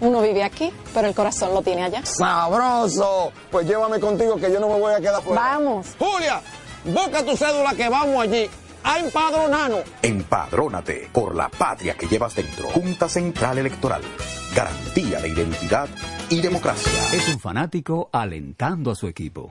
uno 0.00 0.20
vive 0.22 0.42
aquí, 0.42 0.72
pero 0.94 1.08
el 1.08 1.14
corazón 1.14 1.54
lo 1.54 1.62
tiene 1.62 1.84
allá. 1.84 2.04
¡Sabroso! 2.04 3.32
Pues 3.50 3.66
llévame 3.66 4.00
contigo 4.00 4.36
que 4.36 4.52
yo 4.52 4.60
no 4.60 4.68
me 4.68 4.78
voy 4.78 4.94
a 4.94 5.00
quedar 5.00 5.22
fuera. 5.22 5.40
Vamos. 5.40 5.88
Julia, 5.98 6.40
busca 6.84 7.24
tu 7.24 7.36
cédula 7.36 7.74
que 7.74 7.88
vamos 7.88 8.22
allí 8.22 8.48
a 8.82 8.98
empadronarnos. 8.98 9.80
Empadrónate 10.02 11.08
por 11.12 11.34
la 11.34 11.48
patria 11.48 11.94
que 11.94 12.06
llevas 12.06 12.34
dentro. 12.34 12.68
Junta 12.70 13.08
Central 13.08 13.58
Electoral. 13.58 14.02
Garantía 14.54 15.20
de 15.20 15.28
identidad 15.28 15.88
y 16.28 16.40
democracia. 16.40 16.92
Es 17.12 17.28
un 17.28 17.38
fanático 17.38 18.08
alentando 18.12 18.90
a 18.90 18.94
su 18.94 19.06
equipo. 19.06 19.50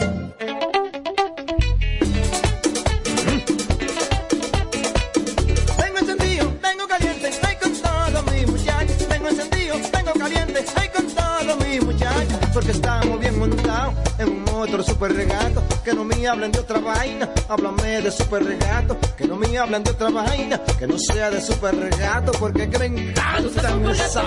Porque 12.53 12.71
estamos 12.71 13.19
bien 13.19 13.39
montados 13.39 13.93
en 14.17 14.27
un 14.29 14.49
otro 14.49 14.83
super 14.83 15.13
regato. 15.13 15.63
Que 15.83 15.93
no 15.93 16.03
me 16.03 16.27
hablen 16.27 16.51
de 16.51 16.59
otra 16.59 16.79
vaina, 16.79 17.29
háblame 17.47 18.01
de 18.01 18.11
super 18.11 18.43
regato. 18.43 18.97
Que 19.17 19.25
no 19.25 19.35
me 19.37 19.57
hablen 19.57 19.83
de 19.83 19.91
otra 19.91 20.09
vaina, 20.09 20.61
que 20.77 20.85
no 20.87 20.97
sea 20.99 21.31
de 21.31 21.41
super 21.41 21.75
regato. 21.75 22.31
Porque 22.33 22.69
que 22.69 22.77
me 22.77 22.85
encanta 22.87 23.91
esa. 23.91 24.23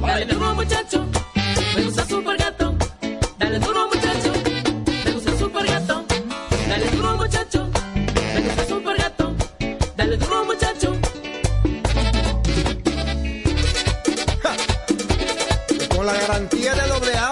Dale 0.00 0.26
duro 0.26 0.54
muchacho, 0.54 1.06
me 1.76 1.84
gusta 1.84 2.04
super 2.06 2.36
gato. 2.36 2.74
Dale 3.38 3.58
duro 3.58 3.88
muchacho, 3.88 4.32
me 5.04 5.12
gusta 5.12 5.38
super 5.38 5.66
gato. 5.66 6.04
Dale 6.68 6.90
duro 6.90 7.16
muchacho, 7.16 7.70
me 8.34 8.40
gusta 8.40 8.66
super 8.66 8.96
gato. 8.96 9.34
Dale 9.96 10.16
duro 10.16 10.44
muchacho. 10.44 10.96
Con 15.96 16.06
la 16.06 16.12
garantía 16.14 16.74
de 16.74 16.88
doble 16.88 17.16
A 17.16 17.31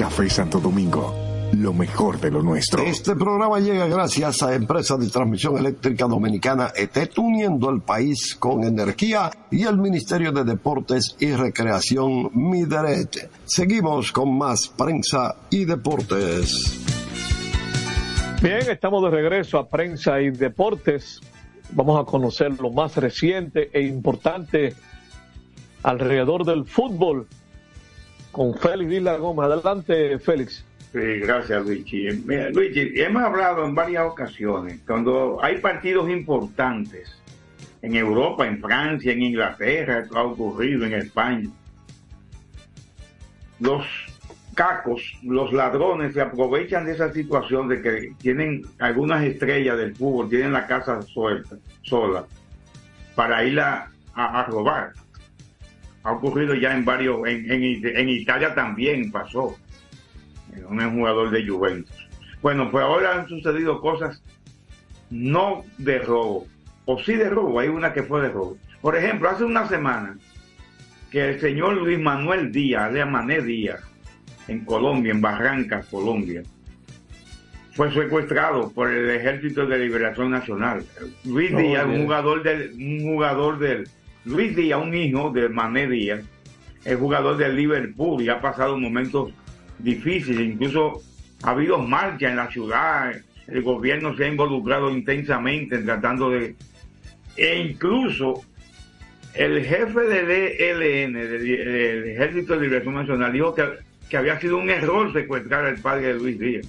Café 0.00 0.30
Santo 0.30 0.60
Domingo, 0.60 1.14
lo 1.52 1.74
mejor 1.74 2.18
de 2.18 2.30
lo 2.30 2.42
nuestro. 2.42 2.82
Este 2.82 3.14
programa 3.14 3.60
llega 3.60 3.86
gracias 3.86 4.42
a 4.42 4.54
Empresa 4.54 4.96
de 4.96 5.10
Transmisión 5.10 5.58
Eléctrica 5.58 6.06
Dominicana 6.06 6.72
ET, 6.74 6.96
uniendo 7.18 7.68
el 7.68 7.82
país 7.82 8.34
con 8.36 8.64
energía 8.64 9.30
y 9.50 9.64
el 9.64 9.76
Ministerio 9.76 10.32
de 10.32 10.44
Deportes 10.44 11.16
y 11.20 11.32
Recreación 11.32 12.30
Mideret. 12.32 13.30
Seguimos 13.44 14.10
con 14.10 14.38
más 14.38 14.68
prensa 14.68 15.36
y 15.50 15.66
deportes. 15.66 16.80
Bien, 18.40 18.70
estamos 18.70 19.02
de 19.02 19.10
regreso 19.10 19.58
a 19.58 19.68
prensa 19.68 20.18
y 20.22 20.30
deportes. 20.30 21.20
Vamos 21.72 22.00
a 22.00 22.10
conocer 22.10 22.58
lo 22.58 22.70
más 22.70 22.96
reciente 22.96 23.68
e 23.74 23.82
importante 23.82 24.74
alrededor 25.82 26.46
del 26.46 26.64
fútbol 26.64 27.26
con 28.32 28.54
Félix 28.54 28.90
Vila 28.90 29.16
Gómez. 29.16 29.50
Adelante, 29.50 30.18
Félix. 30.18 30.64
Sí, 30.92 31.20
gracias, 31.20 31.64
Luigi. 31.64 32.08
Mira, 32.24 32.50
Luigi, 32.50 32.92
hemos 33.00 33.22
hablado 33.22 33.64
en 33.64 33.74
varias 33.74 34.04
ocasiones, 34.04 34.80
cuando 34.86 35.38
hay 35.42 35.58
partidos 35.58 36.10
importantes 36.10 37.16
en 37.82 37.94
Europa, 37.94 38.46
en 38.46 38.60
Francia, 38.60 39.12
en 39.12 39.22
Inglaterra, 39.22 40.00
esto 40.00 40.18
ha 40.18 40.24
ocurrido 40.24 40.84
en 40.84 40.94
España. 40.94 41.48
Los 43.60 43.86
cacos, 44.54 45.00
los 45.22 45.52
ladrones 45.52 46.12
se 46.12 46.20
aprovechan 46.20 46.84
de 46.84 46.92
esa 46.92 47.12
situación 47.12 47.68
de 47.68 47.80
que 47.80 48.12
tienen 48.18 48.62
algunas 48.80 49.22
estrellas 49.22 49.78
del 49.78 49.94
fútbol, 49.94 50.28
tienen 50.28 50.52
la 50.52 50.66
casa 50.66 51.00
suelta, 51.02 51.56
sola, 51.82 52.24
para 53.14 53.44
ir 53.44 53.60
a 53.60 54.46
robar. 54.48 54.92
Ha 56.02 56.12
ocurrido 56.12 56.54
ya 56.54 56.74
en 56.74 56.84
varios, 56.84 57.26
en, 57.28 57.50
en- 57.50 57.96
en 57.96 58.08
Italia 58.08 58.54
también 58.54 59.10
pasó. 59.10 59.56
Un 60.68 60.96
jugador 60.98 61.30
de 61.30 61.46
Juventus. 61.46 62.08
Bueno, 62.42 62.70
pues 62.70 62.82
ahora 62.84 63.20
han 63.20 63.28
sucedido 63.28 63.80
cosas 63.80 64.22
no 65.10 65.64
de 65.78 65.98
robo, 65.98 66.46
o 66.86 66.98
sí 67.02 67.14
de 67.14 67.28
robo, 67.28 67.60
hay 67.60 67.68
una 67.68 67.92
que 67.92 68.02
fue 68.02 68.22
de 68.22 68.28
robo. 68.30 68.56
Por 68.80 68.96
ejemplo, 68.96 69.28
hace 69.28 69.44
una 69.44 69.68
semana 69.68 70.16
que 71.10 71.30
el 71.30 71.40
señor 71.40 71.74
Luis 71.76 71.98
Manuel 71.98 72.50
Díaz, 72.52 72.92
de 72.92 73.04
Mané 73.04 73.40
Díaz, 73.42 73.80
en 74.48 74.64
Colombia, 74.64 75.12
en 75.12 75.20
Barrancas, 75.20 75.86
Colombia, 75.86 76.42
fue 77.74 77.92
secuestrado 77.92 78.70
por 78.72 78.90
el 78.90 79.10
Ejército 79.10 79.66
de 79.66 79.78
Liberación 79.78 80.30
Nacional. 80.30 80.84
Luis 81.24 81.56
Díaz, 81.56 81.84
un 81.86 82.02
jugador 82.04 82.42
del, 82.42 82.72
un 82.74 83.00
jugador 83.02 83.58
del, 83.58 83.88
Luis 84.24 84.54
Díaz, 84.54 84.80
un 84.82 84.94
hijo 84.94 85.30
de 85.30 85.48
Mané 85.48 85.88
Díaz, 85.88 86.22
es 86.84 86.96
jugador 86.96 87.36
del 87.36 87.56
Liverpool 87.56 88.22
y 88.22 88.28
ha 88.28 88.40
pasado 88.40 88.78
momentos 88.78 89.32
difíciles, 89.78 90.40
incluso 90.40 91.02
ha 91.42 91.50
habido 91.50 91.78
marchas 91.78 92.30
en 92.30 92.36
la 92.36 92.50
ciudad, 92.50 93.12
el 93.46 93.62
gobierno 93.62 94.14
se 94.16 94.24
ha 94.24 94.28
involucrado 94.28 94.90
intensamente 94.90 95.76
en 95.76 95.84
tratando 95.84 96.30
de, 96.30 96.54
e 97.36 97.58
incluso 97.58 98.44
el 99.34 99.64
jefe 99.64 100.00
del 100.00 100.30
ELN, 100.30 101.12
del, 101.14 101.44
del 101.44 102.08
Ejército 102.10 102.54
de 102.54 102.60
Liberación 102.62 102.94
Nacional, 102.94 103.32
dijo 103.32 103.54
que, 103.54 103.64
que 104.08 104.16
había 104.16 104.38
sido 104.40 104.58
un 104.58 104.68
error 104.70 105.12
secuestrar 105.12 105.64
al 105.64 105.78
padre 105.78 106.08
de 106.08 106.14
Luis 106.14 106.38
Díaz, 106.38 106.66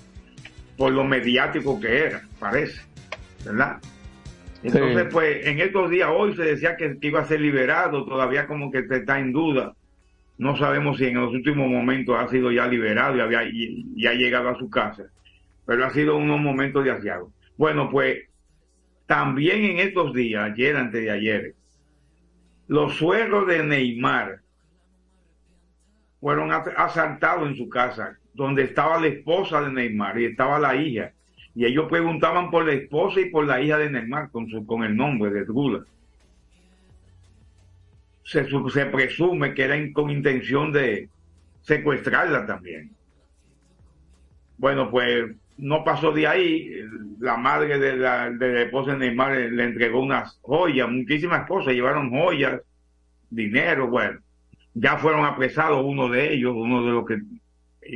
por 0.78 0.92
lo 0.92 1.04
mediático 1.04 1.80
que 1.80 2.06
era, 2.06 2.22
parece, 2.40 2.82
¿verdad? 3.46 3.78
Entonces, 4.64 5.04
Sí. 5.04 5.10
pues, 5.12 5.48
en 5.48 5.60
estos 5.60 5.90
días, 5.90 6.10
hoy 6.14 6.36
se 6.36 6.44
decía 6.44 6.76
que, 6.78 7.00
que 7.00 7.08
iba 7.08 7.22
a 7.22 7.26
ser 7.26 7.42
liberado, 7.42 8.06
todavía 8.06 8.46
como 8.48 8.72
que 8.72 8.80
está 8.90 9.20
en 9.20 9.32
duda. 9.32 9.74
No 10.38 10.56
sabemos 10.58 10.98
si 10.98 11.06
en 11.06 11.16
los 11.16 11.32
últimos 11.34 11.68
momentos 11.70 12.16
ha 12.18 12.28
sido 12.28 12.52
ya 12.52 12.68
liberado 12.68 13.18
y, 13.18 13.20
había, 13.22 13.44
y, 13.44 13.86
y 13.96 14.06
ha 14.08 14.14
llegado 14.14 14.50
a 14.50 14.58
su 14.58 14.70
casa. 14.70 15.04
Pero 15.66 15.86
ha 15.86 15.90
sido 15.92 16.18
unos 16.18 16.40
momentos 16.40 16.84
de 16.84 16.92
asiago. 16.92 17.32
Bueno, 17.58 17.90
pues, 17.90 18.20
también 19.08 19.64
en 19.66 19.80
estos 19.80 20.14
días, 20.14 20.44
ayer, 20.52 20.76
antes 20.76 21.02
de 21.02 21.12
ayer, 21.12 21.54
los 22.68 22.96
suegros 22.96 23.48
de 23.48 23.64
Neymar 23.64 24.40
fueron 26.20 26.52
as- 26.52 26.74
asaltados 26.78 27.50
en 27.50 27.56
su 27.58 27.68
casa, 27.68 28.18
donde 28.34 28.64
estaba 28.64 29.00
la 29.00 29.08
esposa 29.08 29.62
de 29.62 29.72
Neymar 29.72 30.20
y 30.20 30.26
estaba 30.26 30.60
la 30.60 30.76
hija. 30.76 31.12
Y 31.56 31.66
ellos 31.66 31.88
preguntaban 31.90 32.50
por 32.50 32.66
la 32.66 32.74
esposa 32.74 33.20
y 33.20 33.30
por 33.30 33.46
la 33.46 33.62
hija 33.62 33.78
de 33.78 33.90
Neymar 33.90 34.32
con, 34.32 34.50
su, 34.50 34.66
con 34.66 34.84
el 34.84 34.96
nombre 34.96 35.32
de 35.32 35.44
Drula. 35.46 35.84
Se, 38.24 38.46
se 38.48 38.86
presume 38.86 39.54
que 39.54 39.64
eran 39.64 39.92
con 39.92 40.10
intención 40.10 40.72
de 40.72 41.10
secuestrarla 41.62 42.46
también. 42.46 42.92
Bueno, 44.58 44.90
pues 44.90 45.26
no 45.58 45.84
pasó 45.84 46.12
de 46.12 46.28
ahí. 46.28 46.72
La 47.20 47.36
madre 47.36 47.78
de 47.80 47.98
la, 47.98 48.30
de 48.30 48.54
la 48.54 48.62
esposa 48.62 48.94
de 48.94 49.00
Neymar 49.00 49.36
le, 49.36 49.64
entregó 49.64 50.02
unas 50.02 50.40
joyas, 50.42 50.90
muchísimas 50.90 51.48
cosas. 51.48 51.74
Llevaron 51.74 52.10
joyas, 52.12 52.62
dinero, 53.30 53.88
bueno. 53.88 54.20
Ya 54.74 54.98
fueron 54.98 55.26
apresados 55.26 55.84
uno 55.84 56.08
de 56.08 56.34
ellos, 56.34 56.54
uno 56.56 56.86
de 56.86 56.92
los 56.92 57.06
que 57.06 57.18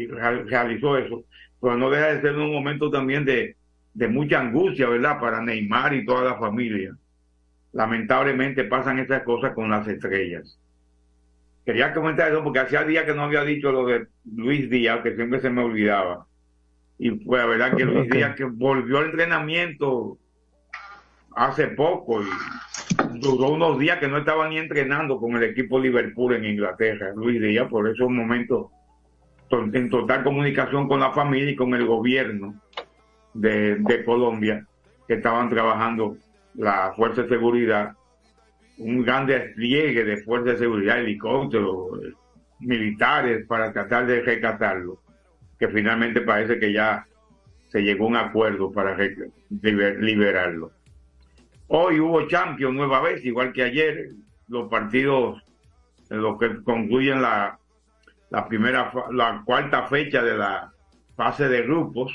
real- 0.09 0.47
realizó 0.49 0.97
eso. 0.97 1.23
Pero 1.65 1.77
no 1.77 1.89
deja 1.89 2.13
de 2.13 2.21
ser 2.21 2.35
un 2.35 2.53
momento 2.53 2.91
también 2.91 3.25
de, 3.25 3.55
de 3.95 4.07
mucha 4.07 4.39
angustia, 4.39 4.87
¿verdad? 4.87 5.19
Para 5.19 5.41
Neymar 5.41 5.95
y 5.95 6.05
toda 6.05 6.23
la 6.23 6.37
familia. 6.37 6.95
Lamentablemente 7.73 8.65
pasan 8.65 8.99
esas 8.99 9.23
cosas 9.23 9.55
con 9.55 9.71
las 9.71 9.87
estrellas. 9.87 10.59
Quería 11.65 11.91
comentar 11.91 12.31
eso 12.31 12.43
porque 12.43 12.59
hacía 12.59 12.83
días 12.83 13.05
que 13.05 13.15
no 13.15 13.23
había 13.23 13.43
dicho 13.43 13.71
lo 13.71 13.83
de 13.87 14.05
Luis 14.31 14.69
Díaz, 14.69 15.01
que 15.01 15.15
siempre 15.15 15.39
se 15.39 15.49
me 15.49 15.63
olvidaba. 15.63 16.27
Y 16.99 17.09
fue 17.25 17.39
la 17.39 17.47
verdad 17.47 17.75
que 17.75 17.83
Luis. 17.83 18.09
Díaz 18.11 18.35
que 18.35 18.43
volvió 18.43 18.99
al 18.99 19.05
entrenamiento 19.05 20.19
hace 21.35 21.69
poco 21.69 22.21
y 22.21 22.27
duró 23.19 23.49
unos 23.53 23.79
días 23.79 23.97
que 23.97 24.07
no 24.07 24.19
estaba 24.19 24.47
ni 24.49 24.59
entrenando 24.59 25.17
con 25.19 25.35
el 25.35 25.41
equipo 25.41 25.79
Liverpool 25.79 26.35
en 26.35 26.45
Inglaterra, 26.45 27.11
Luis 27.15 27.41
Díaz, 27.41 27.67
por 27.69 27.89
eso 27.89 28.05
un 28.05 28.17
momento 28.17 28.69
to- 28.69 28.71
en 29.51 29.89
total 29.89 30.23
comunicación 30.23 30.87
con 30.87 30.99
la 30.99 31.11
familia 31.11 31.51
y 31.51 31.55
con 31.55 31.73
el 31.73 31.85
gobierno 31.85 32.55
de, 33.33 34.03
Colombia, 34.05 34.65
que 35.07 35.15
estaban 35.15 35.49
trabajando 35.49 36.17
la 36.55 36.93
Fuerza 36.95 37.23
de 37.23 37.29
Seguridad, 37.29 37.93
un 38.77 39.03
gran 39.03 39.25
despliegue 39.25 40.03
de 40.03 40.23
Fuerza 40.23 40.51
de 40.51 40.57
Seguridad, 40.57 40.99
helicópteros, 40.99 41.99
eh, 42.03 42.13
militares, 42.59 43.45
para 43.45 43.71
tratar 43.71 44.07
de 44.07 44.21
rescatarlo, 44.21 44.99
que 45.59 45.67
finalmente 45.67 46.21
parece 46.21 46.59
que 46.59 46.73
ya 46.73 47.05
se 47.69 47.81
llegó 47.81 48.05
a 48.05 48.09
un 48.09 48.15
acuerdo 48.15 48.71
para 48.71 48.97
liberarlo. 49.49 50.71
Hoy 51.67 51.99
hubo 51.99 52.27
Champions 52.27 52.75
nueva 52.75 53.01
vez, 53.01 53.23
igual 53.25 53.51
que 53.51 53.63
ayer, 53.63 54.11
los 54.47 54.69
partidos, 54.69 55.41
en 56.09 56.21
los 56.21 56.37
que 56.39 56.63
concluyen 56.63 57.21
la, 57.21 57.59
la 58.35 58.49
primera, 58.49 58.91
la 59.13 59.43
cuarta 59.45 59.83
fecha 59.87 60.21
de 60.21 60.35
la 60.35 60.69
fase 61.15 61.47
de 61.47 61.61
grupos, 61.61 62.11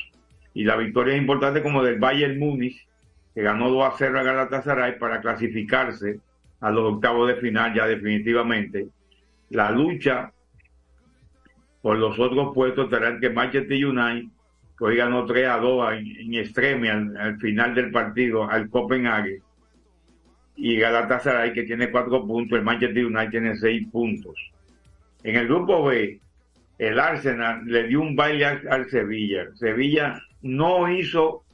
y 0.52 0.64
la 0.64 0.76
victoria 0.76 1.16
importante 1.16 1.62
como 1.62 1.82
del 1.82 1.98
Bayern 1.98 2.38
Múnich, 2.38 2.86
que 3.34 3.40
ganó 3.40 3.70
2 3.70 3.84
a 3.86 3.96
0 3.96 4.20
a 4.20 4.22
Galatasaray 4.22 4.98
para 4.98 5.22
clasificarse 5.22 6.20
a 6.60 6.70
los 6.70 6.92
octavos 6.92 7.26
de 7.26 7.36
final 7.36 7.72
ya 7.72 7.86
definitivamente. 7.86 8.88
La 9.48 9.70
lucha 9.70 10.30
por 11.80 11.96
los 11.96 12.18
otros 12.18 12.52
puestos 12.52 12.92
estará 12.92 13.18
que 13.18 13.30
Manchester 13.30 13.86
United, 13.86 14.28
que 14.76 14.84
hoy 14.84 14.96
ganó 14.96 15.24
3 15.24 15.48
a 15.48 15.56
2 15.56 15.92
en, 15.94 16.16
en 16.18 16.34
extreme 16.34 16.90
al, 16.90 17.16
al 17.16 17.38
final 17.38 17.74
del 17.74 17.90
partido 17.90 18.46
al 18.46 18.68
Copenhague, 18.68 19.40
y 20.54 20.76
Galatasaray 20.76 21.54
que 21.54 21.62
tiene 21.62 21.90
4 21.90 22.26
puntos, 22.26 22.58
el 22.58 22.64
Manchester 22.64 23.06
United 23.06 23.30
tiene 23.30 23.56
6 23.56 23.88
puntos. 23.90 24.34
En 25.22 25.36
el 25.36 25.46
grupo 25.46 25.84
B, 25.84 26.20
el 26.78 26.98
Arsenal 26.98 27.62
le 27.66 27.88
dio 27.88 28.00
un 28.00 28.16
baile 28.16 28.46
al, 28.46 28.88
Sevilla. 28.88 29.54
Sevilla 29.54 30.20
no 30.42 30.90
hizo 30.90 31.44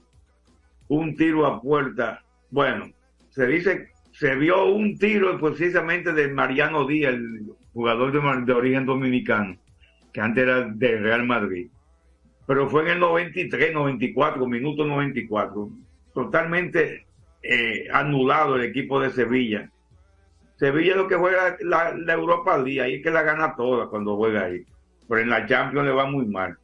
un 0.89 1.17
tiro 1.17 1.47
a 1.47 1.61
puerta. 1.61 2.23
Bueno, 2.51 2.89
se 3.31 3.47
dice, 3.47 3.89
se 4.13 4.37
vio 4.37 4.67
un 4.67 4.97
tiro 4.97 5.39
precisamente 5.41 6.13
de 6.13 6.29
Mariano 6.29 6.87
Díaz, 6.87 7.15
el 7.15 7.41
jugador 7.73 8.13
de, 8.45 8.53
origen 8.53 8.87
dominicano, 8.87 9.57
que 10.13 10.21
antes 10.21 10.45
era 10.45 10.63
de 10.63 10.99
Real 10.99 11.27
Madrid. 11.27 11.69
Pero 12.47 12.71
fue 12.71 12.83
en 12.83 12.91
el 12.91 13.01
93, 13.01 13.75
94, 13.75 14.47
minuto 14.47 14.85
94. 14.85 15.69
Totalmente 16.15 17.05
eh, 17.43 17.89
anulado 17.93 18.55
el 18.55 18.63
equipo 18.63 19.01
de 19.01 19.11
Sevilla. 19.11 19.69
Sevilla 20.57 20.97
lo 20.97 21.09
que 21.09 21.17
juega 21.17 21.57
la, 21.61 22.13
Europa 22.13 22.57
League, 22.57 22.81
ahí 22.81 22.95
es 22.95 23.03
que 23.03 23.11
la 23.11 23.23
gana 23.23 23.55
toda 23.57 23.89
cuando 23.89 24.17
juega 24.17 24.45
ahí. 24.45 24.65
Pero 25.09 25.21
en 25.21 25.31
la 25.31 25.47
Champions 25.47 25.87
le 25.87 25.93
va 25.93 26.07
muy 26.07 26.27
mal. 26.27 26.57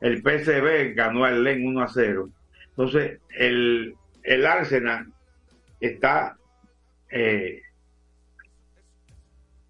El 0.00 0.18
PSV 0.18 0.94
ganó 0.94 1.24
al 1.24 1.42
LEN 1.42 1.66
1 1.66 1.82
a 1.82 1.88
0. 1.88 2.28
Entonces, 2.70 3.20
el, 3.36 3.94
el 4.22 4.46
Arsenal 4.46 5.06
está 5.80 6.36
eh, 7.10 7.62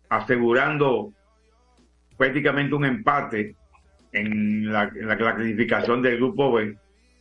asegurando 0.09 1.13
prácticamente 2.17 2.75
un 2.75 2.85
empate 2.85 3.55
en 4.13 4.73
la, 4.73 4.91
clasificación 4.91 6.03
del 6.03 6.17
grupo 6.17 6.53
B, 6.53 6.77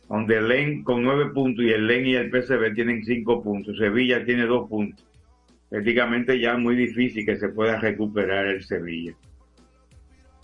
donde 0.08 0.36
el 0.38 0.48
LEN 0.48 0.82
con 0.82 1.02
nueve 1.02 1.26
puntos 1.26 1.64
y 1.64 1.70
el 1.70 1.86
LEN 1.86 2.06
y 2.06 2.14
el 2.16 2.30
PSV 2.30 2.74
tienen 2.74 3.04
cinco 3.04 3.42
puntos. 3.42 3.76
Sevilla 3.76 4.24
tiene 4.24 4.46
dos 4.46 4.68
puntos. 4.68 5.07
Prácticamente 5.70 6.38
ya 6.40 6.52
es 6.52 6.58
muy 6.58 6.76
difícil 6.76 7.24
que 7.26 7.36
se 7.36 7.48
pueda 7.50 7.78
recuperar 7.78 8.46
el 8.46 8.64
Sevilla. 8.64 9.14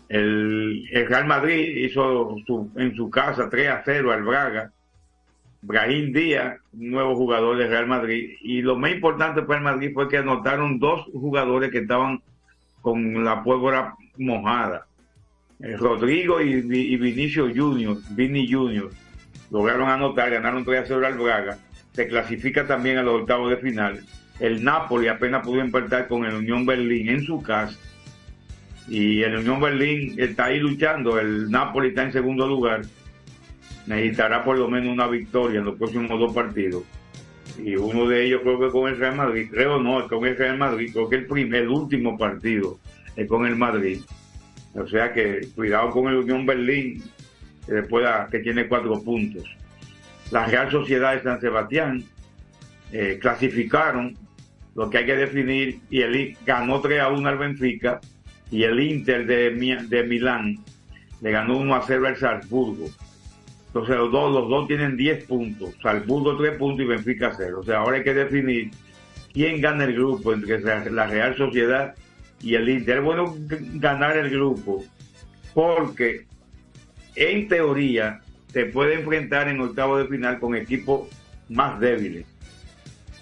El, 0.09 0.87
Real 0.93 1.27
Madrid 1.27 1.77
hizo 1.85 2.37
su- 2.47 2.71
en 2.77 2.95
su 2.95 3.09
casa 3.11 3.49
3 3.49 3.69
a 3.69 3.83
0 3.85 4.13
al 4.13 4.23
Braga. 4.23 4.71
Brahim 5.63 6.13
Díaz, 6.13 6.59
nuevo 6.73 7.17
jugador 7.17 7.57
del 7.57 7.71
Real 7.71 7.87
Madrid. 7.87 8.35
Y 8.43 8.61
lo 8.61 8.77
más 8.77 8.91
importante 8.93 9.43
para 9.43 9.59
el 9.61 9.65
Madrid 9.65 9.91
fue 9.95 10.09
que 10.09 10.19
anotaron 10.19 10.79
dos 10.79 11.07
jugadores 11.13 11.71
que 11.71 11.79
estaban 11.79 12.21
con 12.83 13.25
la 13.25 13.43
pólvora 13.43 13.95
mojada. 14.19 14.87
Eh, 15.61 15.75
Rodrigo 15.79 16.43
y, 16.43 16.51
y 16.71 16.97
Vinicio 16.99 17.49
Junior, 17.55 17.97
Vini 18.11 18.51
Junior, 18.53 18.91
lograron 19.51 19.89
anotar, 19.89 20.31
ganaron 20.31 20.65
3 20.65 20.83
a 20.83 20.87
0 20.87 21.07
al 21.07 21.15
Braga. 21.19 21.57
Se 21.93 22.07
clasifica 22.09 22.67
también 22.67 22.99
a 22.99 23.03
los 23.03 23.23
octavos 23.23 23.49
de 23.49 23.57
final. 23.57 24.01
El 24.41 24.65
Napoli 24.65 25.09
apenas 25.09 25.45
pudo 25.45 25.61
empatar 25.61 26.09
con 26.09 26.25
el 26.25 26.35
Unión 26.35 26.67
Berlín 26.67 27.09
en 27.09 27.25
su 27.25 27.41
casa. 27.43 27.79
Y 28.89 29.23
el 29.23 29.37
Unión 29.39 29.61
Berlín 29.61 30.15
está 30.19 30.47
ahí 30.47 30.59
luchando. 30.59 31.19
El 31.19 31.51
Napoli 31.51 31.89
está 31.89 32.03
en 32.03 32.13
segundo 32.13 32.47
lugar. 32.47 32.83
Necesitará 33.87 34.43
por 34.45 34.59
lo 34.59 34.69
menos 34.69 34.93
una 34.93 35.07
victoria 35.07 35.61
en 35.61 35.67
los 35.67 35.77
próximos 35.77 36.19
dos 36.19 36.35
partidos. 36.35 36.83
Y 37.63 37.77
uno 37.77 38.09
de 38.09 38.27
ellos 38.27 38.41
creo 38.43 38.59
que 38.59 38.71
con 38.71 38.89
el 38.89 38.99
Real 38.99 39.15
Madrid. 39.15 39.49
Creo 39.51 39.81
no, 39.81 40.07
con 40.09 40.27
el 40.27 40.37
Real 40.37 40.59
Madrid. 40.59 40.91
Creo 40.93 41.09
que 41.09 41.17
el 41.17 41.27
primer, 41.27 41.69
último 41.69 42.19
partido 42.19 42.79
es 43.15 43.29
con 43.29 43.47
el 43.47 43.57
Madrid. 43.57 44.01
O 44.75 44.87
sea 44.87 45.13
que 45.13 45.49
cuidado 45.55 45.91
con 45.91 46.09
el 46.09 46.17
Unión 46.17 46.45
Berlín, 46.45 47.03
que, 47.67 47.83
pueda, 47.83 48.29
que 48.29 48.41
tiene 48.41 48.67
cuatro 48.67 49.01
puntos. 49.03 49.45
La 50.33 50.47
Real 50.47 50.71
Sociedad 50.71 51.15
de 51.15 51.23
San 51.23 51.41
Sebastián 51.41 52.03
eh, 52.93 53.19
clasificaron 53.21 54.17
lo 54.75 54.91
que 54.91 54.99
hay 54.99 55.07
que 55.07 55.17
definir 55.17 55.81
y 55.91 56.01
el 56.03 56.37
ganó 56.45 56.81
3 56.81 57.01
a 57.01 57.09
1 57.09 57.29
al 57.29 57.39
Benfica 57.39 58.01
y 58.51 58.65
el 58.65 58.79
Inter 58.81 59.27
de, 59.27 59.51
Mi- 59.51 59.87
de 59.89 60.03
Milán 60.05 60.59
le 61.21 61.31
ganó 61.31 61.57
1 61.59 61.75
a 61.75 61.83
0 61.87 62.07
al 62.09 62.17
Salzburgo. 62.17 62.89
Entonces 63.69 63.97
los 63.97 64.13
dos, 64.13 64.33
los 64.33 64.49
dos 64.49 64.67
tienen 64.69 64.97
10 64.97 65.25
puntos, 65.25 65.75
Salzburgo 65.83 66.37
3 66.37 66.57
puntos 66.59 66.85
y 66.85 66.89
Benfica 66.89 67.33
0. 67.37 67.59
O 67.61 67.63
sea, 67.65 67.79
ahora 67.79 67.97
hay 67.99 68.05
que 68.05 68.15
definir 68.15 68.71
quién 69.33 69.61
gana 69.61 69.85
el 69.85 69.95
grupo 69.95 70.33
entre 70.33 70.61
la 70.91 71.07
Real 71.07 71.37
Sociedad 71.37 71.95
y 72.41 72.55
el 72.55 72.69
Inter. 72.69 72.99
Es 72.99 73.05
bueno 73.05 73.35
ganar 73.75 74.17
el 74.17 74.31
grupo 74.31 74.85
porque 75.55 76.27
en 77.17 77.49
teoría 77.49 78.21
se 78.53 78.67
puede 78.67 78.95
enfrentar 78.95 79.49
en 79.49 79.61
octavo 79.61 79.99
de 79.99 80.07
final 80.07 80.39
con 80.39 80.55
equipos 80.55 81.09
más 81.49 81.79
débiles. 81.81 82.27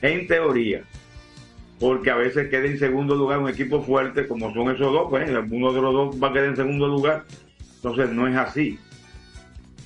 En 0.03 0.27
teoría. 0.27 0.83
Porque 1.81 2.11
a 2.11 2.17
veces 2.17 2.49
queda 2.49 2.67
en 2.67 2.79
segundo 2.79 3.15
lugar 3.17 3.39
un 3.41 3.49
equipo 3.49 3.83
fuerte, 3.83 4.27
como 4.29 4.53
son 4.55 4.71
esos 4.75 4.93
dos, 4.93 5.07
pues 5.11 5.29
uno 5.51 5.73
de 5.73 5.81
los 5.81 5.93
dos 5.93 6.23
va 6.23 6.29
a 6.29 6.33
quedar 6.33 6.47
en 6.51 6.57
segundo 6.57 6.87
lugar. 6.87 7.25
Entonces 7.77 8.11
no 8.11 8.29
es 8.29 8.37
así. 8.37 8.79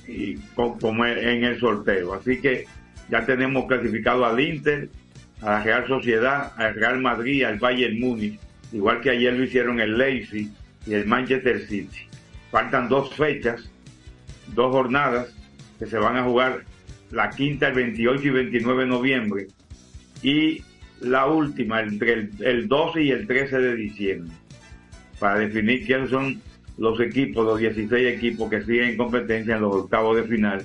Y 0.07 0.35
co- 0.55 0.77
como 0.79 1.05
en 1.05 1.43
el 1.43 1.59
sorteo. 1.59 2.13
Así 2.13 2.39
que 2.39 2.65
ya 3.09 3.25
tenemos 3.25 3.65
clasificado 3.65 4.25
al 4.25 4.39
Inter, 4.39 4.89
a 5.41 5.45
la 5.45 5.63
Real 5.63 5.87
Sociedad, 5.87 6.53
al 6.57 6.75
Real 6.75 6.99
Madrid, 6.99 7.43
al 7.43 7.57
Bayern 7.57 7.99
Múnich, 7.99 8.39
igual 8.71 9.01
que 9.01 9.11
ayer 9.11 9.33
lo 9.33 9.43
hicieron 9.43 9.79
el 9.79 9.97
Leipzig 9.97 10.49
y 10.85 10.93
el 10.93 11.05
Manchester 11.07 11.65
City. 11.67 12.07
Faltan 12.51 12.89
dos 12.89 13.13
fechas, 13.15 13.69
dos 14.53 14.71
jornadas 14.71 15.33
que 15.79 15.85
se 15.87 15.97
van 15.97 16.15
a 16.17 16.23
jugar 16.23 16.63
la 17.11 17.29
quinta 17.29 17.67
el 17.69 17.73
28 17.75 18.23
y 18.23 18.29
29 18.29 18.83
de 18.83 18.89
noviembre 18.89 19.47
y 20.21 20.63
la 21.01 21.27
última 21.27 21.81
entre 21.81 22.13
el, 22.13 22.29
el 22.39 22.67
12 22.67 23.03
y 23.03 23.11
el 23.11 23.27
13 23.27 23.59
de 23.59 23.75
diciembre 23.75 24.33
para 25.19 25.39
definir 25.39 25.85
quiénes 25.85 26.09
son 26.09 26.41
los 26.77 26.99
equipos, 26.99 27.45
los 27.45 27.59
16 27.59 28.15
equipos 28.15 28.49
que 28.49 28.61
siguen 28.61 28.89
en 28.89 28.97
competencia 28.97 29.55
en 29.55 29.61
los 29.61 29.75
octavos 29.75 30.15
de 30.15 30.23
final 30.23 30.63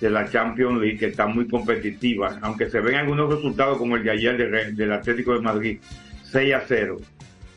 de 0.00 0.10
la 0.10 0.28
Champions 0.30 0.80
League, 0.80 0.98
que 0.98 1.06
está 1.06 1.26
muy 1.26 1.48
competitiva, 1.48 2.38
aunque 2.42 2.68
se 2.68 2.80
ven 2.80 2.96
algunos 2.96 3.32
resultados 3.32 3.78
como 3.78 3.96
el 3.96 4.04
de 4.04 4.10
ayer 4.10 4.36
de 4.36 4.72
del 4.72 4.92
Atlético 4.92 5.32
de 5.32 5.40
Madrid, 5.40 5.78
6 6.24 6.54
a 6.54 6.62
0, 6.66 6.98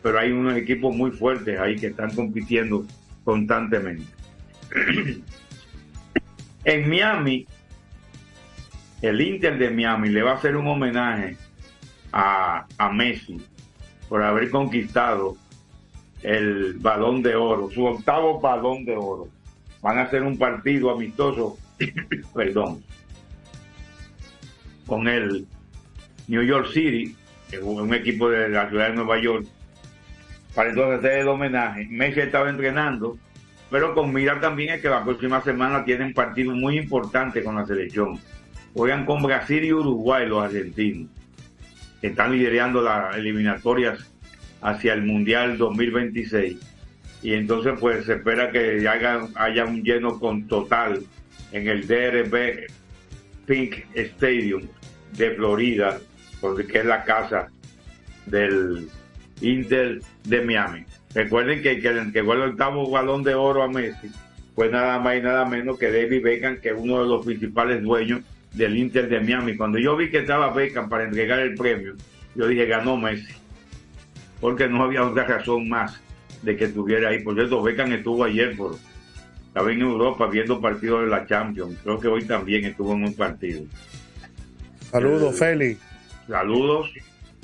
pero 0.02 0.20
hay 0.20 0.32
unos 0.32 0.56
equipos 0.56 0.96
muy 0.96 1.12
fuertes 1.12 1.60
ahí 1.60 1.76
que 1.76 1.88
están 1.88 2.12
compitiendo 2.16 2.86
constantemente. 3.26 4.06
en 6.64 6.90
Miami, 6.90 7.46
el 9.02 9.22
Inter 9.22 9.58
de 9.58 9.70
Miami 9.70 10.10
le 10.10 10.24
va 10.24 10.32
a 10.32 10.36
hacer 10.36 10.56
un 10.56 10.68
homenaje 10.68 11.38
a, 12.12 12.66
a 12.78 12.92
Messi 12.92 13.42
por 14.08 14.24
haber 14.24 14.50
conquistado 14.50 15.38
el 16.24 16.74
balón 16.80 17.22
de 17.22 17.36
oro, 17.36 17.70
su 17.70 17.86
octavo 17.86 18.40
balón 18.40 18.84
de 18.86 18.96
oro. 18.96 19.28
Van 19.82 19.98
a 19.98 20.02
hacer 20.02 20.24
un 20.24 20.38
partido 20.38 20.92
amistoso, 20.92 21.58
perdón, 22.34 22.84
con 24.86 25.08
el 25.08 25.48
New 26.28 26.44
York 26.44 26.68
City, 26.74 27.16
un 27.62 27.94
equipo 27.94 28.30
de 28.30 28.50
la 28.50 28.68
ciudad 28.70 28.90
de 28.90 28.96
Nueva 28.96 29.20
York, 29.20 29.46
para 30.54 30.70
entonces 30.70 31.00
hacer 31.00 31.20
el 31.20 31.28
homenaje. 31.28 31.88
Messi 31.90 32.20
estaba 32.20 32.50
entrenando, 32.50 33.18
pero 33.70 33.94
con 33.94 34.12
mira 34.12 34.42
también 34.42 34.74
es 34.74 34.82
que 34.82 34.90
la 34.90 35.04
próxima 35.04 35.42
semana 35.42 35.86
tienen 35.86 36.14
partidos 36.14 36.56
muy 36.56 36.78
importantes 36.78 37.44
con 37.44 37.56
la 37.56 37.66
selección. 37.66 38.20
Juegan 38.74 39.06
con 39.06 39.24
Brasil 39.24 39.64
y 39.64 39.74
Uruguay 39.74 40.28
los 40.28 40.44
argentinos, 40.44 41.10
que 42.02 42.08
están 42.08 42.32
liderando 42.32 42.82
las 42.82 43.16
eliminatorias 43.16 44.00
hacia 44.62 44.94
el 44.94 45.04
Mundial 45.04 45.58
2026. 45.58 46.58
Y 47.22 47.34
entonces 47.34 47.74
pues 47.80 48.06
se 48.06 48.14
espera 48.14 48.52
que 48.52 48.88
haya, 48.88 49.28
haya 49.36 49.66
un 49.66 49.84
lleno 49.84 50.20
con 50.20 50.48
total 50.48 51.04
en 51.52 51.68
el 51.68 51.88
DRB 51.88 52.68
Pink 53.46 53.86
Stadium 53.94 54.68
de 55.18 55.32
Florida, 55.32 56.00
que 56.68 56.78
es 56.78 56.86
la 56.86 57.04
casa 57.04 57.50
del 58.26 58.88
Inter 59.42 60.00
de 60.24 60.42
Miami. 60.42 60.86
Recuerden 61.14 61.62
que, 61.62 61.80
que 61.80 61.88
el 61.88 62.14
que 62.14 62.20
el 62.20 62.30
octavo 62.30 62.90
balón 62.90 63.24
de 63.24 63.34
oro 63.34 63.64
a 63.64 63.68
Messi 63.68 64.12
fue 64.56 64.70
nada 64.70 65.00
más 65.00 65.18
y 65.18 65.22
nada 65.22 65.46
menos 65.46 65.80
que 65.80 65.92
David 65.92 66.24
Beckham, 66.24 66.62
que 66.62 66.70
es 66.70 66.76
uno 66.78 67.02
de 67.02 67.10
los 67.10 67.26
principales 67.26 67.82
dueños 67.82 68.22
del 68.54 68.78
Inter 68.78 69.08
de 69.10 69.20
Miami. 69.20 69.56
Cuando 69.56 69.78
yo 69.80 69.96
vi 69.96 70.10
que 70.10 70.20
estaba 70.20 70.52
Beckham 70.52 70.90
para 70.90 71.06
entregar 71.06 71.40
el 71.40 71.56
premio, 71.56 71.96
yo 72.36 72.48
dije, 72.48 72.66
ganó 72.66 72.98
Messi. 72.98 73.34
Porque 74.40 74.68
no 74.68 74.84
había 74.84 75.06
otra 75.06 75.26
razón 75.26 75.68
más 75.68 76.00
de 76.42 76.56
que 76.56 76.66
estuviera 76.66 77.10
ahí. 77.10 77.24
Por 77.24 77.36
cierto, 77.36 77.62
Beckham 77.62 77.92
estuvo 77.92 78.24
ayer 78.24 78.56
por, 78.56 78.76
estaba 79.48 79.72
en 79.72 79.82
Europa 79.82 80.28
viendo 80.28 80.62
partidos 80.62 81.02
de 81.02 81.08
la 81.08 81.26
Champions. 81.26 81.78
Creo 81.84 82.00
que 82.00 82.08
hoy 82.08 82.24
también 82.26 82.66
estuvo 82.66 82.94
en 82.94 83.04
un 83.04 83.14
partido. 83.14 83.64
Saludos, 84.92 85.38
Félix. 85.38 85.82
Saludos. 86.28 86.92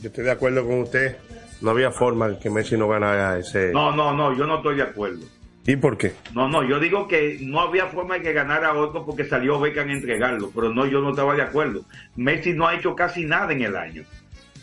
Yo 0.01 0.09
estoy 0.09 0.23
de 0.23 0.31
acuerdo 0.31 0.65
con 0.65 0.81
usted. 0.81 1.17
No 1.61 1.71
había 1.71 1.91
forma 1.91 2.37
que 2.39 2.49
Messi 2.49 2.77
no 2.77 2.87
ganara 2.87 3.39
ese. 3.39 3.71
No, 3.71 3.95
no, 3.95 4.13
no, 4.13 4.37
yo 4.37 4.45
no 4.45 4.57
estoy 4.57 4.77
de 4.77 4.83
acuerdo. 4.83 5.25
¿Y 5.67 5.75
por 5.77 5.97
qué? 5.97 6.13
No, 6.33 6.47
no, 6.47 6.63
yo 6.63 6.79
digo 6.79 7.07
que 7.07 7.39
no 7.41 7.59
había 7.59 7.87
forma 7.87 8.15
de 8.15 8.21
que 8.21 8.33
ganara 8.33 8.73
otro 8.75 9.05
porque 9.05 9.25
salió 9.25 9.59
Beckham 9.59 9.89
a 9.89 9.93
entregarlo, 9.93 10.51
pero 10.53 10.71
no, 10.71 10.85
yo 10.85 11.01
no 11.01 11.09
estaba 11.09 11.35
de 11.35 11.41
acuerdo. 11.41 11.83
Messi 12.15 12.53
no 12.53 12.67
ha 12.67 12.75
hecho 12.75 12.95
casi 12.95 13.25
nada 13.25 13.51
en 13.51 13.63
el 13.63 13.75
año. 13.75 14.03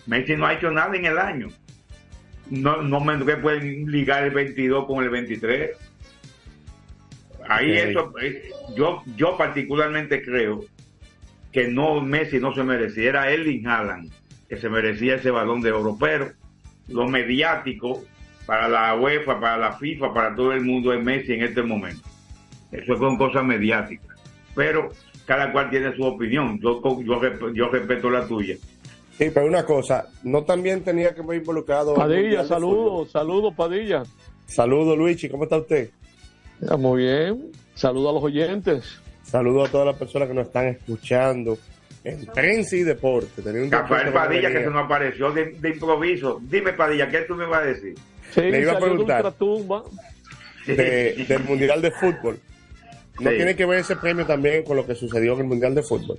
Messi 0.06 0.36
no 0.36 0.46
ha 0.46 0.54
hecho 0.54 0.70
nada 0.70 0.94
en 0.94 1.04
el 1.04 1.18
año. 1.18 1.48
No, 2.50 2.82
no 2.82 3.00
me 3.00 3.24
que 3.24 3.36
pueden 3.36 3.90
ligar 3.90 4.24
el 4.24 4.30
22 4.30 4.86
con 4.86 5.02
el 5.02 5.10
23. 5.10 5.70
Ahí 7.48 7.72
eso, 7.72 8.14
eh, 8.20 8.50
yo, 8.76 9.02
yo 9.16 9.36
particularmente 9.36 10.22
creo 10.22 10.64
que 11.50 11.66
no, 11.66 12.00
Messi 12.00 12.38
no 12.38 12.54
se 12.54 12.62
merecía, 12.62 13.08
era 13.08 13.30
Erling 13.30 13.66
Haaland 13.66 14.12
que 14.52 14.58
se 14.58 14.68
merecía 14.68 15.14
ese 15.14 15.30
balón 15.30 15.62
de 15.62 15.72
oro, 15.72 15.96
pero 15.98 16.30
lo 16.88 17.08
mediático 17.08 18.04
para 18.46 18.68
la 18.68 18.94
UEFA, 18.96 19.38
para 19.40 19.56
la 19.56 19.72
FIFA, 19.72 20.12
para 20.12 20.34
todo 20.34 20.52
el 20.52 20.62
mundo 20.62 20.92
es 20.92 21.02
Messi 21.02 21.32
en 21.32 21.42
este 21.44 21.62
momento. 21.62 22.08
Eso 22.70 22.96
son 22.96 23.16
cosas 23.16 23.44
mediáticas. 23.44 24.18
Pero 24.54 24.90
cada 25.26 25.52
cual 25.52 25.70
tiene 25.70 25.94
su 25.94 26.04
opinión. 26.04 26.58
Yo, 26.60 26.80
yo, 27.02 27.52
yo 27.52 27.68
respeto 27.68 28.10
la 28.10 28.26
tuya. 28.26 28.56
Sí, 29.18 29.30
pero 29.32 29.46
una 29.46 29.64
cosa, 29.64 30.08
no 30.24 30.42
también 30.42 30.82
tenía 30.82 31.14
que 31.14 31.22
ver 31.22 31.38
involucrado. 31.38 31.94
Padilla, 31.94 32.44
saludos, 32.44 33.10
saludos, 33.10 33.54
Padilla. 33.54 34.02
Saludos, 34.46 34.98
Luigi, 34.98 35.28
¿cómo 35.28 35.44
está 35.44 35.58
usted? 35.58 35.90
Ya, 36.60 36.76
Muy 36.76 37.02
bien. 37.02 37.52
Saludos 37.74 38.10
a 38.10 38.12
los 38.14 38.24
oyentes. 38.24 39.00
Saludos 39.22 39.68
a 39.68 39.72
todas 39.72 39.86
las 39.86 39.96
personas 39.96 40.28
que 40.28 40.34
nos 40.34 40.46
están 40.46 40.66
escuchando 40.66 41.56
en 42.04 42.26
prensa 42.26 42.76
y 42.76 42.82
deporte. 42.82 43.42
Tenía 43.42 43.62
un 43.62 43.70
Rafael 43.70 44.12
Padilla 44.12 44.50
que 44.50 44.64
se 44.64 44.70
nos 44.70 44.84
apareció 44.84 45.30
de, 45.30 45.52
de 45.52 45.68
improviso. 45.70 46.40
Dime, 46.42 46.72
Padilla, 46.72 47.08
¿qué 47.08 47.20
tú 47.20 47.34
me 47.34 47.46
vas 47.46 47.62
a 47.62 47.66
decir? 47.66 47.94
Sí, 48.34 48.40
Le 48.40 48.60
iba 48.60 48.72
a 48.72 48.74
de 48.76 48.80
preguntar. 48.80 49.34
de- 50.66 51.24
del 51.28 51.44
Mundial 51.44 51.82
de 51.82 51.90
Fútbol. 51.90 52.38
¿No 53.20 53.30
Sí. 53.30 53.36
tiene 53.36 53.54
que 53.56 53.66
ver 53.66 53.80
ese 53.80 53.96
premio 53.96 54.24
también 54.26 54.64
con 54.64 54.76
lo 54.76 54.86
que 54.86 54.94
sucedió 54.94 55.34
en 55.34 55.40
el 55.40 55.46
Mundial 55.46 55.74
de 55.74 55.82
Fútbol? 55.82 56.18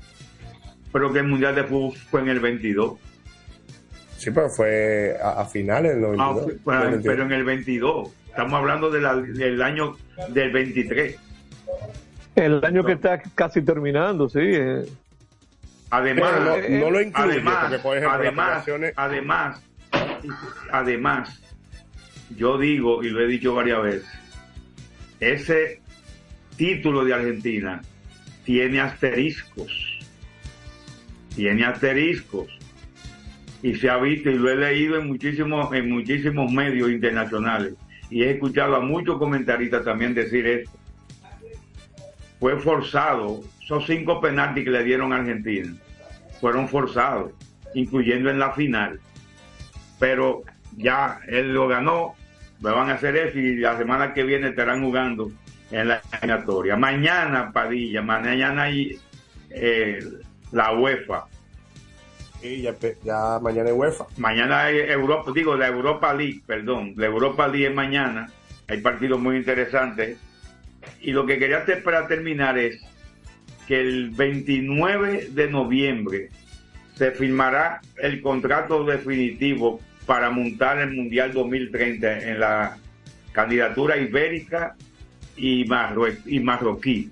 Pero 0.92 1.12
que 1.12 1.20
el 1.20 1.28
Mundial 1.28 1.56
de 1.56 1.64
Fútbol 1.64 1.98
fue 2.12 2.22
en 2.22 2.30
el 2.30 2.40
22. 2.40 2.94
Sí, 4.18 4.30
pero 4.32 4.50
fue 4.50 5.18
a, 5.22 5.42
a 5.42 5.46
finales 5.46 5.96
del 5.96 6.04
Ah, 6.06 6.08
92. 6.08 6.44
fue- 6.44 6.54
pero, 6.66 6.80
del 6.82 6.90
22. 6.92 7.14
pero 7.16 7.26
en 7.26 7.32
el 7.34 7.44
22. 7.44 8.10
Estamos 8.30 8.54
hablando 8.54 8.90
de 8.92 9.02
la- 9.02 9.16
del 9.16 9.62
año 9.62 9.98
del 10.30 10.52
23. 10.52 11.18
El 12.36 12.64
año 12.64 12.84
que 12.84 12.94
está 12.94 13.22
casi 13.36 13.62
terminando, 13.62 14.30
sí. 14.30 14.40
eh. 14.42 14.86
Además, 15.90 16.32
Pero 16.34 16.46
no- 16.70 16.80
no 16.86 16.92
lo 16.92 17.02
incluye, 17.02 17.32
además, 17.34 17.58
porque, 17.66 17.80
por 17.80 17.98
ejemplo, 17.98 18.18
las 18.18 18.28
además, 18.28 18.48
relaciones- 18.66 18.94
además, 18.96 19.62
además, 20.72 21.43
yo 22.36 22.58
digo 22.58 23.04
y 23.04 23.10
lo 23.10 23.22
he 23.22 23.28
dicho 23.28 23.54
varias 23.54 23.84
veces, 23.84 24.10
ese 25.20 25.82
título 26.56 27.04
de 27.04 27.14
Argentina 27.14 27.82
tiene 28.44 28.82
asteriscos, 28.82 30.00
tiene 31.36 31.66
asteriscos 31.66 32.48
y 33.62 33.76
se 33.76 33.90
ha 33.90 33.98
visto 33.98 34.30
y 34.30 34.38
lo 34.38 34.50
he 34.50 34.58
leído 34.58 35.00
en 35.00 35.08
muchísimos 35.08 35.74
en 35.74 35.90
muchísimos 35.90 36.52
medios 36.52 36.90
internacionales 36.90 37.74
y 38.10 38.24
he 38.24 38.32
escuchado 38.32 38.76
a 38.76 38.80
muchos 38.80 39.18
comentaristas 39.18 39.84
también 39.84 40.14
decir 40.14 40.46
esto. 40.46 40.72
Fue 42.40 42.60
forzado, 42.60 43.42
esos 43.64 43.86
cinco 43.88 44.20
penaltis 44.20 44.66
que 44.66 44.70
le 44.70 44.84
dieron 44.84 45.14
a 45.14 45.18
Argentina 45.18 45.74
fueron 46.44 46.68
forzados, 46.68 47.32
incluyendo 47.74 48.30
en 48.30 48.38
la 48.38 48.52
final. 48.52 49.00
Pero 49.98 50.44
ya 50.76 51.22
él 51.28 51.54
lo 51.54 51.70
ganó, 51.70 52.16
me 52.64 52.72
van 52.72 52.90
a 52.90 52.94
hacer 52.94 53.16
eso 53.18 53.38
y 53.38 53.58
la 53.58 53.78
semana 53.78 54.14
que 54.14 54.24
viene 54.24 54.48
estarán 54.48 54.82
jugando 54.82 55.32
en 55.70 55.90
la 55.90 56.02
eliminatoria. 56.14 56.78
Mañana, 56.78 57.52
Padilla, 57.52 58.02
mañana 58.02 58.64
hay 58.64 58.98
eh, 59.50 60.00
la 60.54 60.72
UEFA. 60.72 61.26
Sí, 62.42 62.62
ya, 63.04 63.40
mañana 63.42 63.70
es 63.70 63.76
UEFA. 63.76 64.06
Mañana 64.18 64.64
hay 64.64 64.78
Europa, 64.80 65.32
digo, 65.36 65.56
la 65.58 65.68
Europa 65.68 66.14
League, 66.14 66.42
perdón, 66.46 66.94
la 66.96 67.08
Europa 67.08 67.48
League 67.50 67.68
es 67.68 67.76
mañana. 67.76 68.30
Hay 68.70 68.80
partidos 68.80 69.20
muy 69.20 69.36
interesantes. 69.36 70.18
Y 71.02 71.12
lo 71.12 71.26
que 71.26 71.38
quería 71.38 71.58
hacer 71.58 71.84
para 71.84 72.08
terminar 72.08 72.58
es 72.58 72.82
que 73.68 73.82
el 73.82 74.12
29 74.12 75.30
de 75.32 75.50
noviembre 75.50 76.30
se 76.96 77.12
firmará 77.12 77.82
el 77.98 78.22
contrato 78.22 78.86
definitivo 78.86 79.82
para 80.06 80.30
montar 80.30 80.80
el 80.80 80.92
Mundial 80.94 81.32
2030 81.34 82.20
en 82.30 82.40
la 82.40 82.78
candidatura 83.32 83.98
ibérica 83.98 84.76
y, 85.36 85.66
marrue- 85.66 86.20
y 86.26 86.40
marroquí. 86.40 87.10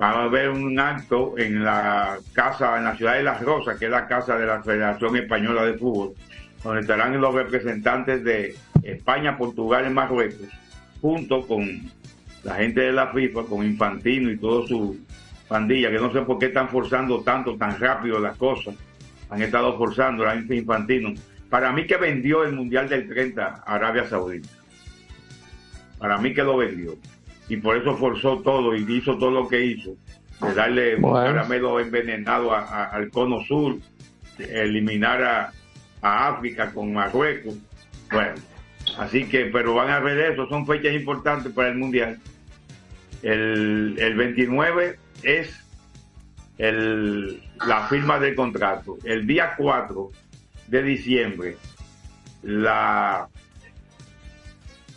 Va 0.00 0.10
a 0.10 0.22
haber 0.24 0.48
un 0.50 0.78
acto 0.78 1.34
en 1.36 1.62
la 1.62 2.16
casa, 2.32 2.78
en 2.78 2.84
la 2.84 2.96
ciudad 2.96 3.14
de 3.14 3.22
Las 3.22 3.42
Rosas, 3.42 3.76
que 3.78 3.84
es 3.86 3.90
la 3.90 4.06
casa 4.06 4.38
de 4.38 4.46
la 4.46 4.62
Federación 4.62 5.16
Española 5.16 5.64
de 5.64 5.74
Fútbol, 5.74 6.14
donde 6.64 6.80
estarán 6.80 7.20
los 7.20 7.34
representantes 7.34 8.24
de 8.24 8.54
España, 8.82 9.36
Portugal 9.36 9.86
y 9.86 9.92
Marruecos, 9.92 10.48
junto 11.02 11.46
con 11.46 11.82
la 12.44 12.54
gente 12.54 12.80
de 12.80 12.92
la 12.92 13.08
FIFA, 13.08 13.44
con 13.44 13.66
Infantino 13.66 14.30
y 14.30 14.38
toda 14.38 14.66
su 14.66 14.98
pandilla, 15.48 15.90
que 15.90 15.98
no 15.98 16.10
sé 16.12 16.22
por 16.22 16.38
qué 16.38 16.46
están 16.46 16.68
forzando 16.70 17.20
tanto, 17.20 17.56
tan 17.56 17.78
rápido 17.78 18.18
las 18.20 18.36
cosas. 18.38 18.74
Han 19.28 19.42
estado 19.42 19.76
forzando 19.76 20.24
la 20.24 20.32
gente 20.32 20.56
Infantino. 20.56 21.12
Para 21.50 21.72
mí 21.72 21.86
que 21.86 21.96
vendió 21.96 22.44
el 22.44 22.52
Mundial 22.54 22.88
del 22.88 23.08
30 23.08 23.64
a 23.66 23.74
Arabia 23.74 24.08
Saudita. 24.08 24.48
Para 25.98 26.16
mí 26.18 26.32
que 26.32 26.42
lo 26.44 26.56
vendió. 26.56 26.94
Y 27.48 27.56
por 27.56 27.76
eso 27.76 27.96
forzó 27.96 28.38
todo 28.38 28.74
y 28.76 28.82
hizo 28.96 29.18
todo 29.18 29.32
lo 29.32 29.48
que 29.48 29.64
hizo. 29.64 29.96
De 30.40 30.54
darle 30.54 30.94
un 30.94 31.02
Bueno. 31.02 31.26
caramelo 31.26 31.80
envenenado 31.80 32.54
a- 32.54 32.60
a- 32.64 32.84
al 32.86 33.10
cono 33.10 33.40
sur, 33.44 33.76
eliminar 34.38 35.22
a, 35.22 35.52
a 36.00 36.28
África 36.28 36.70
con 36.72 36.94
Marruecos. 36.94 37.56
Bueno, 38.10 38.34
así 38.96 39.24
que, 39.28 39.46
pero 39.46 39.74
van 39.74 39.90
a 39.90 39.98
ver 40.00 40.32
eso, 40.32 40.48
son 40.48 40.66
fechas 40.66 40.94
importantes 40.94 41.52
para 41.52 41.68
el 41.68 41.74
Mundial. 41.76 42.18
El, 43.22 43.96
el 43.98 44.14
29 44.14 44.98
es 45.24 45.54
el, 46.58 47.42
la 47.66 47.86
firma 47.88 48.18
del 48.18 48.34
contrato. 48.34 48.96
El 49.04 49.26
día 49.26 49.54
4 49.58 50.10
de 50.70 50.82
diciembre, 50.82 51.56
la, 52.42 53.28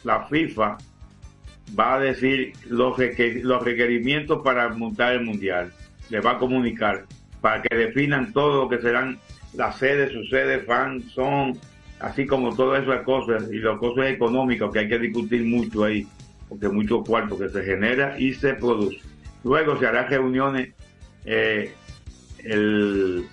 la 0.03 0.27
FIFA 0.27 0.77
va 1.77 1.95
a 1.95 1.99
decir 1.99 2.53
los, 2.69 2.97
los 2.97 3.63
requerimientos 3.63 4.41
para 4.43 4.69
montar 4.69 5.13
el 5.13 5.21
mundial. 5.21 5.73
Le 6.09 6.19
va 6.19 6.31
a 6.31 6.38
comunicar 6.38 7.05
para 7.41 7.62
que 7.62 7.75
definan 7.75 8.31
todo 8.31 8.63
lo 8.63 8.69
que 8.69 8.81
serán 8.81 9.19
las 9.53 9.77
sedes, 9.77 10.12
sus 10.12 10.29
sedes, 10.29 10.65
fans, 10.65 11.12
son, 11.12 11.57
así 11.99 12.25
como 12.25 12.55
todas 12.55 12.83
esas 12.83 13.03
cosas 13.03 13.51
y 13.51 13.57
los 13.57 13.79
cosas 13.79 14.07
económicos 14.07 14.71
que 14.71 14.79
hay 14.79 14.88
que 14.88 14.99
discutir 14.99 15.43
mucho 15.43 15.83
ahí, 15.83 16.07
porque 16.47 16.69
mucho 16.69 17.03
cuarto 17.03 17.38
que 17.38 17.49
se 17.49 17.63
genera 17.63 18.19
y 18.19 18.33
se 18.33 18.53
produce. 18.53 18.99
Luego 19.43 19.77
se 19.77 19.88
harán 19.88 20.09
reuniones, 20.09 20.69
eh, 21.25 21.73
el, 22.43 23.25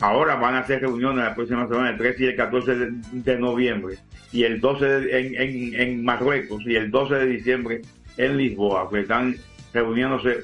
ahora 0.00 0.36
van 0.36 0.54
a 0.54 0.60
hacer 0.60 0.80
reuniones 0.80 1.24
la 1.24 1.34
próxima 1.34 1.66
semana, 1.68 1.90
el 1.90 1.98
13 1.98 2.22
y 2.24 2.26
el 2.26 2.36
14 2.36 2.76
de, 3.12 3.38
noviembre, 3.38 3.96
y 4.32 4.44
el 4.44 4.60
12 4.60 4.84
de- 4.84 5.20
en, 5.20 5.34
en, 5.74 5.80
en 5.80 6.04
Marruecos 6.04 6.62
y 6.66 6.76
el 6.76 6.90
12 6.90 7.14
de 7.14 7.26
diciembre 7.26 7.82
en 8.16 8.36
Lisboa, 8.36 8.88
que 8.90 9.00
están 9.00 9.36
reuniéndose 9.72 10.42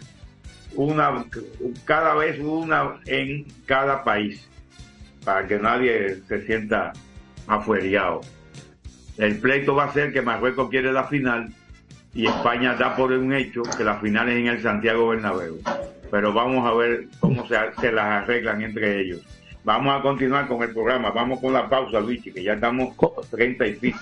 una 0.75 1.25
cada 1.85 2.15
vez 2.15 2.39
una 2.41 2.97
en 3.07 3.45
cada 3.67 4.03
país 4.03 4.49
para 5.25 5.47
que 5.47 5.59
nadie 5.59 6.17
se 6.29 6.45
sienta 6.47 6.93
afueriado. 7.47 8.21
El 9.17 9.39
pleito 9.39 9.75
va 9.75 9.85
a 9.85 9.93
ser 9.93 10.13
que 10.13 10.21
Marruecos 10.23 10.69
quiere 10.71 10.93
la 10.93 11.05
final 11.05 11.51
y 12.13 12.27
España 12.27 12.75
da 12.75 12.97
por 12.97 13.13
un 13.13 13.33
hecho 13.33 13.63
que 13.77 13.85
la 13.85 13.97
final 14.01 14.29
es 14.29 14.37
en 14.37 14.47
el 14.49 14.63
Santiago 14.63 15.09
Bernabéu. 15.09 15.61
Pero 16.11 16.33
vamos 16.33 16.67
a 16.69 16.75
ver 16.75 17.07
cómo 17.21 17.47
se, 17.47 17.57
se 17.81 17.93
las 17.93 18.23
arreglan 18.25 18.63
entre 18.63 19.01
ellos. 19.01 19.21
Vamos 19.65 19.99
a 19.99 20.03
continuar 20.03 20.47
con 20.47 20.63
el 20.63 20.73
programa. 20.73 21.11
Vamos 21.11 21.41
con 21.41 21.53
la 21.53 21.69
pausa, 21.69 21.99
Luigi, 21.99 22.31
que 22.31 22.43
ya 22.43 22.53
estamos 22.53 22.95
30 23.31 23.67
y 23.67 23.73
pico. 23.75 23.99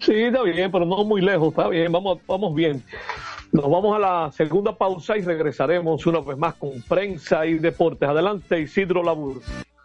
Sí, 0.00 0.14
está 0.14 0.42
bien, 0.42 0.70
pero 0.72 0.84
no 0.84 1.04
muy 1.04 1.20
lejos, 1.20 1.50
está 1.50 1.68
bien, 1.68 1.92
vamos, 1.92 2.18
vamos 2.26 2.52
bien. 2.56 2.82
Nos 3.52 3.70
vamos 3.70 3.94
a 3.94 4.00
la 4.00 4.32
segunda 4.32 4.76
pausa 4.76 5.16
y 5.16 5.20
regresaremos 5.20 6.04
una 6.06 6.18
vez 6.20 6.36
más 6.36 6.54
con 6.54 6.82
prensa 6.88 7.46
y 7.46 7.54
deportes. 7.54 8.08
Adelante, 8.08 8.60
Isidro 8.60 9.04
Labur. 9.04 9.40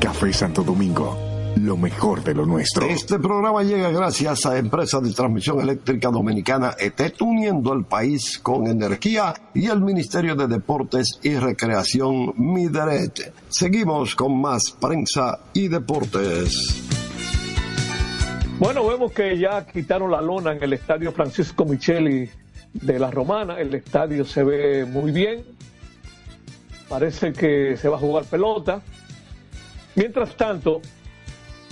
Café 0.00 0.32
Santo 0.32 0.62
Domingo, 0.62 1.16
lo 1.56 1.76
mejor 1.76 2.22
de 2.22 2.34
lo 2.34 2.44
nuestro. 2.44 2.86
Este 2.86 3.18
programa 3.18 3.62
llega 3.62 3.90
gracias 3.90 4.46
a 4.46 4.58
Empresa 4.58 5.00
de 5.00 5.12
Transmisión 5.12 5.60
Eléctrica 5.60 6.10
Dominicana 6.10 6.74
ETET, 6.78 7.20
uniendo 7.22 7.72
el 7.72 7.84
país 7.84 8.38
con 8.38 8.66
energía 8.66 9.34
y 9.54 9.66
el 9.66 9.80
Ministerio 9.80 10.34
de 10.34 10.46
Deportes 10.46 11.18
y 11.22 11.36
Recreación 11.36 12.34
Mideret. 12.36 13.32
Seguimos 13.48 14.14
con 14.14 14.40
más 14.40 14.70
prensa 14.80 15.40
y 15.52 15.68
deportes. 15.68 16.82
Bueno, 18.58 18.86
vemos 18.86 19.12
que 19.12 19.38
ya 19.38 19.66
quitaron 19.66 20.10
la 20.10 20.20
lona 20.20 20.52
en 20.52 20.62
el 20.62 20.72
estadio 20.72 21.12
Francisco 21.12 21.64
Micheli 21.64 22.28
de 22.72 22.98
la 22.98 23.10
Romana. 23.10 23.58
El 23.58 23.74
estadio 23.74 24.24
se 24.24 24.44
ve 24.44 24.84
muy 24.84 25.12
bien. 25.12 25.44
Parece 26.88 27.32
que 27.32 27.76
se 27.76 27.88
va 27.88 27.96
a 27.96 28.00
jugar 28.00 28.24
pelota. 28.24 28.82
Mientras 29.94 30.36
tanto, 30.36 30.80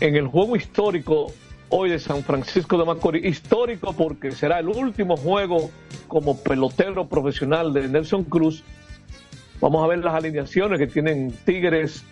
en 0.00 0.16
el 0.16 0.26
juego 0.26 0.56
histórico 0.56 1.32
hoy 1.68 1.90
de 1.90 1.98
San 1.98 2.22
Francisco 2.22 2.78
de 2.78 2.84
Macorís, 2.84 3.24
histórico 3.24 3.92
porque 3.94 4.30
será 4.32 4.58
el 4.58 4.68
último 4.68 5.16
juego 5.16 5.70
como 6.06 6.38
pelotero 6.42 7.08
profesional 7.08 7.72
de 7.72 7.88
Nelson 7.88 8.24
Cruz. 8.24 8.62
Vamos 9.60 9.82
a 9.84 9.88
ver 9.88 9.98
las 10.00 10.14
alineaciones 10.14 10.78
que 10.78 10.86
tienen 10.86 11.32
Tigres 11.44 12.04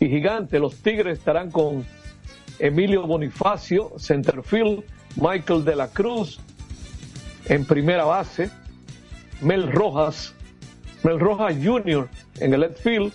y 0.00 0.08
Gigantes. 0.08 0.60
Los 0.60 0.76
Tigres 0.76 1.18
estarán 1.18 1.50
con 1.50 1.84
Emilio 2.58 3.06
Bonifacio, 3.06 3.92
centerfield, 3.98 4.82
Michael 5.16 5.64
de 5.64 5.76
la 5.76 5.88
Cruz 5.88 6.40
en 7.48 7.64
primera 7.64 8.04
base, 8.04 8.50
Mel 9.40 9.70
Rojas, 9.70 10.34
Mel 11.02 11.20
Rojas 11.20 11.54
Jr. 11.62 12.08
en 12.40 12.54
el 12.54 12.60
left 12.60 12.80
field, 12.80 13.12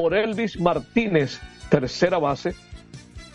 Orelvis 0.00 0.60
Martínez, 0.60 1.40
tercera 1.70 2.18
base, 2.18 2.54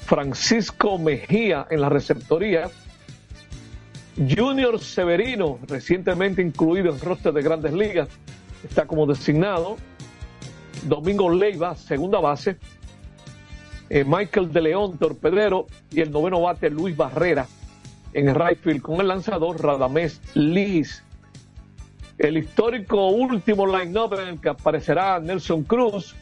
Francisco 0.06 0.98
Mejía 0.98 1.68
en 1.70 1.82
la 1.82 1.90
receptoría, 1.90 2.70
Junior 4.16 4.80
Severino, 4.80 5.60
recientemente 5.68 6.42
incluido 6.42 6.94
en 6.94 7.02
roster 7.02 7.34
de 7.34 7.42
grandes 7.42 7.74
ligas, 7.74 8.08
está 8.64 8.86
como 8.86 9.06
designado, 9.06 9.76
Domingo 10.84 11.30
Leiva, 11.30 11.76
segunda 11.76 12.22
base, 12.22 12.58
eh, 13.90 14.06
Michael 14.06 14.54
de 14.54 14.62
León, 14.62 14.98
torpedero, 14.98 15.68
y 15.92 16.00
el 16.00 16.12
noveno 16.12 16.40
bate 16.40 16.70
Luis 16.70 16.96
Barrera 16.96 17.46
en 18.14 18.34
right 18.34 18.60
field 18.60 18.82
con 18.82 19.02
el 19.02 19.10
lanzador 19.10 19.62
Radamés 19.62 20.22
Liz. 20.34 21.04
El 22.18 22.38
histórico 22.38 23.10
último 23.10 23.66
line-up 23.66 24.14
en 24.14 24.28
el 24.30 24.40
que 24.40 24.50
aparecerá 24.50 25.20
Nelson 25.20 25.64
Cruz 25.64 26.16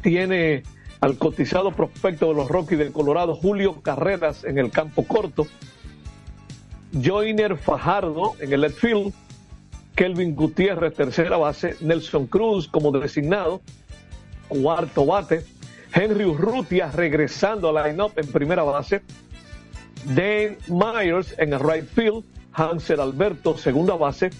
tiene 0.00 0.62
al 1.00 1.16
cotizado 1.16 1.72
prospecto 1.72 2.28
de 2.28 2.34
los 2.34 2.48
Rockies 2.48 2.78
de 2.78 2.92
Colorado, 2.92 3.34
Julio 3.34 3.80
Carreras 3.82 4.44
en 4.44 4.58
el 4.58 4.70
campo 4.70 5.04
corto, 5.04 5.46
Joiner 6.92 7.56
Fajardo 7.56 8.34
en 8.40 8.52
el 8.52 8.62
left 8.62 8.78
field, 8.78 9.12
Kelvin 9.94 10.34
Gutiérrez, 10.34 10.94
tercera 10.94 11.36
base, 11.36 11.76
Nelson 11.80 12.26
Cruz 12.26 12.68
como 12.68 12.90
designado, 12.92 13.60
cuarto 14.48 15.06
bate, 15.06 15.44
Henry 15.92 16.24
Urrutia 16.24 16.90
regresando 16.90 17.68
al 17.68 17.84
line-up 17.84 18.12
en 18.16 18.26
primera 18.28 18.62
base, 18.62 19.02
Dan 20.04 20.56
Myers 20.68 21.34
en 21.38 21.52
el 21.52 21.60
right 21.60 21.86
field, 21.86 22.24
Hansel 22.52 23.00
Alberto, 23.00 23.56
segunda 23.56 23.94
base, 23.94 24.30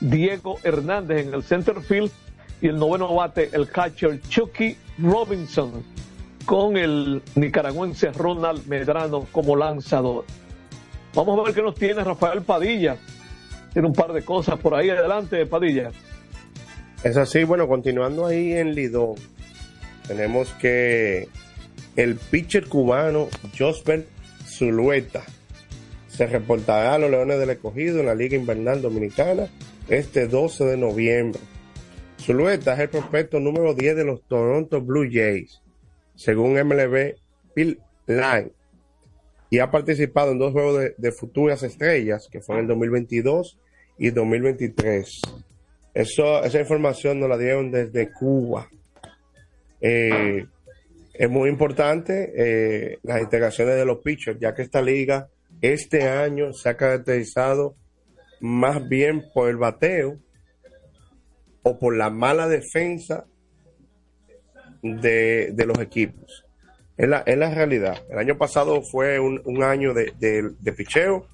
Diego 0.00 0.58
Hernández 0.62 1.26
en 1.26 1.34
el 1.34 1.42
center 1.42 1.80
field 1.80 2.10
y 2.60 2.68
el 2.68 2.78
noveno 2.78 3.14
bate, 3.14 3.50
el 3.52 3.68
catcher 3.68 4.20
Chucky 4.28 4.76
Robinson, 5.02 5.84
con 6.44 6.76
el 6.76 7.22
nicaragüense 7.34 8.12
Ronald 8.12 8.66
Medrano 8.66 9.26
como 9.32 9.56
lanzador. 9.56 10.24
Vamos 11.14 11.38
a 11.38 11.42
ver 11.44 11.54
qué 11.54 11.62
nos 11.62 11.74
tiene 11.74 12.04
Rafael 12.04 12.42
Padilla. 12.42 12.96
Tiene 13.72 13.88
un 13.88 13.94
par 13.94 14.12
de 14.12 14.22
cosas 14.22 14.58
por 14.58 14.74
ahí 14.74 14.90
adelante, 14.90 15.46
Padilla. 15.46 15.90
Es 17.02 17.16
así, 17.16 17.44
bueno, 17.44 17.66
continuando 17.66 18.26
ahí 18.26 18.52
en 18.52 18.74
Lido, 18.74 19.14
tenemos 20.06 20.48
que 20.54 21.28
el 21.96 22.16
pitcher 22.16 22.68
cubano 22.68 23.28
Josper 23.58 24.06
Zulueta 24.46 25.22
se 26.08 26.26
reportará 26.26 26.94
a 26.94 26.98
los 26.98 27.10
Leones 27.10 27.38
del 27.38 27.50
Escogido 27.50 28.00
en 28.00 28.06
la 28.06 28.14
Liga 28.14 28.36
Invernal 28.36 28.82
Dominicana 28.82 29.48
este 29.88 30.26
12 30.26 30.64
de 30.64 30.76
noviembre. 30.76 31.40
Zulueta 32.20 32.74
es 32.74 32.80
el 32.80 32.90
prospecto 32.90 33.40
número 33.40 33.74
10 33.74 33.96
de 33.96 34.04
los 34.04 34.22
Toronto 34.28 34.80
Blue 34.80 35.08
Jays, 35.10 35.62
según 36.14 36.52
MLB 36.52 37.14
Bill 37.56 37.80
y 39.50 39.58
ha 39.58 39.70
participado 39.70 40.32
en 40.32 40.38
dos 40.38 40.52
juegos 40.52 40.90
de, 40.96 41.12
futuras 41.12 41.62
estrellas, 41.62 42.28
que 42.30 42.40
fue 42.40 42.56
en 42.56 42.62
el 42.62 42.66
2022 42.68 43.58
y 43.98 44.10
2023. 44.10 45.20
Eso, 45.94 46.44
esa 46.44 46.60
información 46.60 47.18
nos 47.18 47.28
la 47.28 47.36
dieron 47.36 47.70
desde 47.70 48.12
Cuba. 48.12 48.68
Eh, 49.80 50.46
es 51.14 51.30
muy 51.30 51.48
importante 51.48 52.32
eh, 52.36 52.98
las 53.02 53.20
integraciones 53.20 53.76
de 53.76 53.84
los 53.84 53.98
pitchers, 53.98 54.38
ya 54.38 54.54
que 54.54 54.62
esta 54.62 54.82
liga 54.82 55.28
este 55.60 56.08
año 56.08 56.52
se 56.52 56.68
ha 56.68 56.76
caracterizado 56.76 57.74
más 58.40 58.88
bien 58.88 59.24
por 59.34 59.50
el 59.50 59.56
bateo 59.56 60.18
o 61.62 61.78
por 61.78 61.96
la 61.96 62.10
mala 62.10 62.48
defensa 62.48 63.26
de, 64.82 65.50
de 65.52 65.66
los 65.66 65.78
equipos. 65.78 66.44
Es 66.96 67.08
la, 67.08 67.18
es 67.26 67.36
la 67.38 67.54
realidad. 67.54 68.02
El 68.10 68.18
año 68.18 68.36
pasado 68.36 68.82
fue 68.82 69.18
un, 69.18 69.40
un 69.44 69.62
año 69.62 69.94
de, 69.94 70.12
de, 70.18 70.50
de 70.58 70.72
picheo. 70.72 71.26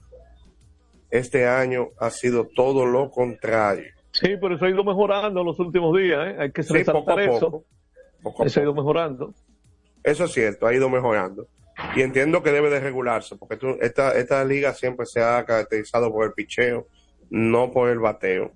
Este 1.11 1.47
año 1.47 1.89
ha 1.99 2.11
sido 2.11 2.49
todo 2.55 2.87
lo 2.87 3.11
contrario. 3.11 3.91
Sí, 4.13 4.37
pero 4.41 4.55
eso 4.57 4.65
ha 4.65 4.71
ido 4.71 4.85
mejorando 4.85 5.41
en 5.41 5.47
los 5.47 5.59
últimos 5.59 5.97
días. 5.97 6.19
¿eh? 6.29 6.37
Hay 6.39 6.53
que 6.53 6.63
Sí, 6.63 6.73
resaltar 6.73 7.05
poco 7.05 7.19
a 7.19 7.25
eso. 7.25 7.51
poco. 7.51 7.65
Poco 8.23 8.43
a 8.43 8.47
Eso 8.47 8.61
ha 8.61 8.63
ido 8.63 8.75
mejorando. 8.75 9.35
Eso 10.03 10.25
es 10.25 10.33
cierto, 10.33 10.67
ha 10.67 10.75
ido 10.75 10.89
mejorando. 10.89 11.49
Y 11.95 12.01
entiendo 12.03 12.43
que 12.43 12.53
debe 12.53 12.71
de 12.71 12.81
regularse, 12.81 13.37
porque 13.37 13.57
tú- 13.57 13.77
esta, 13.81 14.17
esta 14.17 14.43
liga 14.45 14.73
siempre 14.73 15.05
se 15.05 15.21
ha 15.21 15.45
caracterizado 15.45 16.11
por 16.13 16.25
el 16.27 16.33
picheo, 16.33 16.87
no 17.29 17.71
por 17.73 17.91
el 17.91 17.99
bateo. 17.99 18.53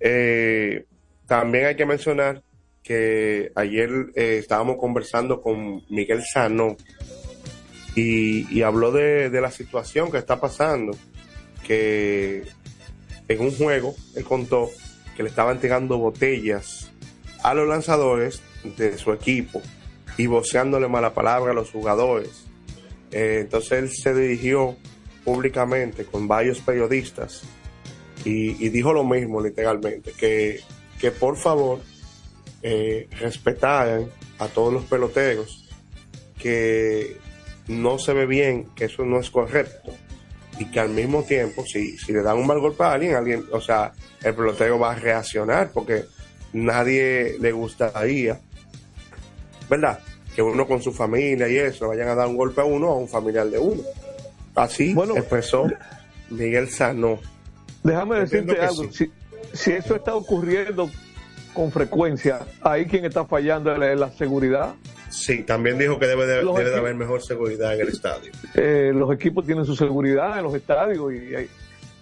Eh, 0.00 0.84
también 1.26 1.66
hay 1.66 1.76
que 1.76 1.86
mencionar 1.86 2.42
que 2.82 3.52
ayer 3.54 3.90
eh, 4.14 4.38
estábamos 4.38 4.76
conversando 4.78 5.42
con 5.42 5.82
Miguel 5.90 6.22
Sano 6.24 6.76
y, 7.94 8.62
habló 8.62 8.92
de, 8.92 9.28
de 9.28 9.40
la 9.40 9.50
situación 9.50 10.10
que 10.10 10.18
está 10.18 10.40
pasando, 10.40 10.96
que 11.66 12.44
en 13.26 13.40
un 13.40 13.50
juego 13.50 13.94
él 14.14 14.24
contó 14.24 14.70
que 15.16 15.22
le 15.24 15.28
estaban 15.28 15.60
tirando 15.60 15.98
botellas 15.98 16.92
a 17.42 17.54
los 17.54 17.68
lanzadores 17.68 18.40
de 18.76 18.96
su 18.98 19.12
equipo 19.12 19.60
y 20.16 20.26
voceándole 20.26 20.88
mala 20.88 21.12
palabra 21.12 21.52
a 21.52 21.54
los 21.54 21.70
jugadores. 21.70 22.44
Eh, 23.10 23.38
entonces 23.40 23.72
él 23.72 23.90
se 23.90 24.14
dirigió 24.14 24.76
públicamente 25.24 26.04
con 26.04 26.28
varios 26.28 26.60
periodistas 26.60 27.42
y, 28.28 28.64
y 28.64 28.68
dijo 28.68 28.92
lo 28.92 29.04
mismo 29.04 29.40
literalmente, 29.40 30.12
que, 30.12 30.60
que 31.00 31.10
por 31.10 31.38
favor 31.38 31.80
eh, 32.62 33.08
respetaran 33.18 34.06
a 34.38 34.48
todos 34.48 34.70
los 34.70 34.84
peloteros, 34.84 35.66
que 36.38 37.16
no 37.68 37.98
se 37.98 38.12
ve 38.12 38.26
bien, 38.26 38.66
que 38.76 38.84
eso 38.84 39.04
no 39.04 39.18
es 39.18 39.30
correcto 39.30 39.94
y 40.58 40.66
que 40.66 40.78
al 40.78 40.90
mismo 40.90 41.22
tiempo, 41.22 41.64
si, 41.64 41.96
si 41.96 42.12
le 42.12 42.22
dan 42.22 42.36
un 42.36 42.46
mal 42.46 42.60
golpe 42.60 42.82
a 42.82 42.92
alguien, 42.92 43.14
alguien, 43.14 43.44
o 43.50 43.60
sea, 43.60 43.92
el 44.22 44.34
pelotero 44.34 44.78
va 44.78 44.92
a 44.92 44.94
reaccionar 44.96 45.70
porque 45.72 46.04
nadie 46.52 47.36
le 47.40 47.52
gustaría, 47.52 48.38
¿verdad? 49.70 50.00
Que 50.34 50.42
uno 50.42 50.66
con 50.66 50.82
su 50.82 50.92
familia 50.92 51.48
y 51.48 51.56
eso 51.56 51.88
vayan 51.88 52.08
a 52.08 52.14
dar 52.14 52.26
un 52.26 52.36
golpe 52.36 52.60
a 52.60 52.64
uno 52.64 52.88
o 52.88 52.92
a 52.92 52.98
un 52.98 53.08
familiar 53.08 53.46
de 53.46 53.58
uno. 53.58 53.82
Así 54.54 54.94
expresó 55.16 55.66
Miguel 56.28 56.68
Sano. 56.68 57.20
Déjame 57.88 58.20
Entiendo 58.20 58.52
decirte 58.52 58.80
algo. 58.80 58.92
Si, 58.92 59.10
si 59.52 59.72
eso 59.72 59.96
está 59.96 60.14
ocurriendo 60.14 60.90
con 61.54 61.72
frecuencia, 61.72 62.40
ahí 62.62 62.86
quien 62.86 63.04
está 63.04 63.24
fallando 63.24 63.72
es 63.72 63.98
la, 63.98 64.10
seguridad. 64.12 64.74
Sí, 65.10 65.42
también 65.42 65.78
dijo 65.78 65.98
que 65.98 66.06
debe 66.06 66.26
de, 66.26 66.76
haber 66.76 66.94
mejor 66.94 67.22
seguridad 67.22 67.74
en 67.74 67.80
el 67.80 67.88
estadio. 67.88 68.30
Eh, 68.54 68.92
los 68.94 69.12
equipos 69.12 69.46
tienen 69.46 69.64
su 69.64 69.74
seguridad 69.74 70.38
en 70.38 70.44
los 70.44 70.54
estadios 70.54 71.12
y 71.12 71.34
hay- 71.34 71.48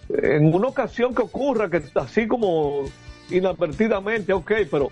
en 0.09 0.53
una 0.53 0.67
ocasión 0.67 1.13
que 1.13 1.21
ocurra 1.21 1.69
que 1.69 1.81
así 1.95 2.27
como 2.27 2.85
inadvertidamente, 3.29 4.31
ok, 4.31 4.51
pero 4.69 4.89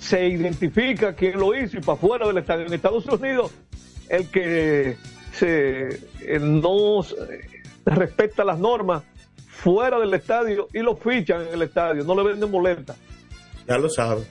se 0.00 0.26
identifica 0.26 1.14
quién 1.14 1.38
lo 1.38 1.54
hizo 1.54 1.78
y 1.78 1.80
para 1.80 1.98
fuera 1.98 2.26
del 2.26 2.38
estadio. 2.38 2.66
En 2.66 2.72
Estados 2.72 3.06
Unidos, 3.06 3.52
el 4.08 4.28
que 4.30 4.96
se 5.32 5.88
eh, 6.20 6.38
no 6.40 7.02
eh, 7.02 7.40
respeta 7.86 8.44
las 8.44 8.58
normas 8.58 9.02
fuera 9.58 9.98
del 9.98 10.14
estadio 10.14 10.68
y 10.72 10.78
lo 10.78 10.96
fichan 10.96 11.42
en 11.42 11.54
el 11.54 11.62
estadio, 11.62 12.04
no 12.04 12.14
le 12.14 12.22
venden 12.22 12.50
boleta. 12.50 12.94
Ya 13.66 13.76
lo 13.76 13.90
sabe. 13.90 14.22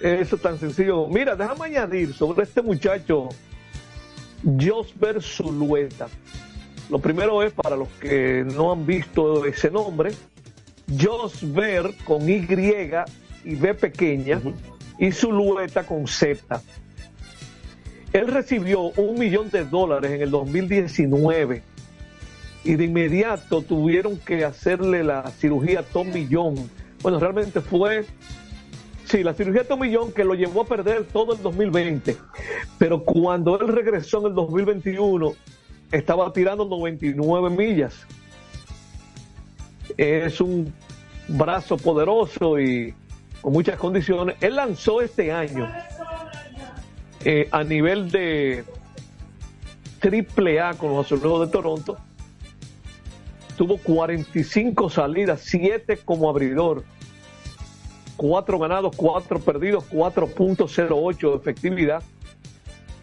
Eso 0.00 0.36
es 0.36 0.42
tan 0.42 0.58
sencillo. 0.58 1.08
Mira, 1.08 1.34
déjame 1.34 1.66
añadir 1.66 2.14
sobre 2.14 2.44
este 2.44 2.62
muchacho 2.62 3.28
Josber 4.44 5.20
Zulueta. 5.20 6.06
Lo 6.88 7.00
primero 7.00 7.42
es 7.42 7.52
para 7.52 7.76
los 7.76 7.88
que 8.00 8.44
no 8.54 8.72
han 8.72 8.86
visto 8.86 9.44
ese 9.44 9.70
nombre, 9.70 10.12
Josber 10.98 11.92
con 12.04 12.28
Y 12.28 12.46
y 13.44 13.54
B 13.56 13.74
pequeña 13.74 14.40
y 14.98 15.10
Zulueta 15.10 15.84
con 15.84 16.06
Z. 16.06 16.62
Él 18.12 18.28
recibió 18.28 18.82
un 18.96 19.18
millón 19.18 19.50
de 19.50 19.64
dólares 19.64 20.12
en 20.12 20.22
el 20.22 20.30
2019 20.30 21.62
y 22.64 22.76
de 22.76 22.84
inmediato 22.84 23.62
tuvieron 23.62 24.18
que 24.18 24.44
hacerle 24.44 25.04
la 25.04 25.30
cirugía 25.30 25.82
Tommy 25.82 26.28
John. 26.30 26.56
Bueno, 27.02 27.18
realmente 27.18 27.60
fue, 27.60 28.04
sí, 29.04 29.22
la 29.22 29.34
cirugía 29.34 29.66
Tommy 29.66 29.94
John 29.94 30.12
que 30.12 30.24
lo 30.24 30.34
llevó 30.34 30.62
a 30.62 30.66
perder 30.66 31.04
todo 31.04 31.34
el 31.34 31.42
2020, 31.42 32.16
pero 32.78 33.04
cuando 33.04 33.60
él 33.60 33.68
regresó 33.68 34.20
en 34.20 34.26
el 34.26 34.34
2021 34.34 35.32
estaba 35.92 36.32
tirando 36.32 36.64
99 36.64 37.50
millas. 37.50 38.06
Es 39.96 40.40
un 40.40 40.72
brazo 41.28 41.76
poderoso 41.76 42.58
y 42.58 42.94
con 43.40 43.52
muchas 43.52 43.76
condiciones. 43.76 44.36
Él 44.40 44.56
lanzó 44.56 45.00
este 45.00 45.32
año 45.32 45.68
eh, 47.24 47.48
a 47.50 47.64
nivel 47.64 48.10
de 48.10 48.64
triple 50.00 50.60
A 50.60 50.74
con 50.74 50.90
los 50.94 51.06
azulejos 51.06 51.46
de 51.46 51.52
Toronto. 51.52 51.98
Tuvo 53.58 53.76
45 53.78 54.88
salidas, 54.88 55.40
7 55.42 55.98
como 56.04 56.30
abridor, 56.30 56.84
4 58.16 58.56
ganados, 58.56 58.94
4 58.96 59.40
perdidos, 59.40 59.84
4.08 59.90 61.30
de 61.32 61.36
efectividad, 61.36 62.02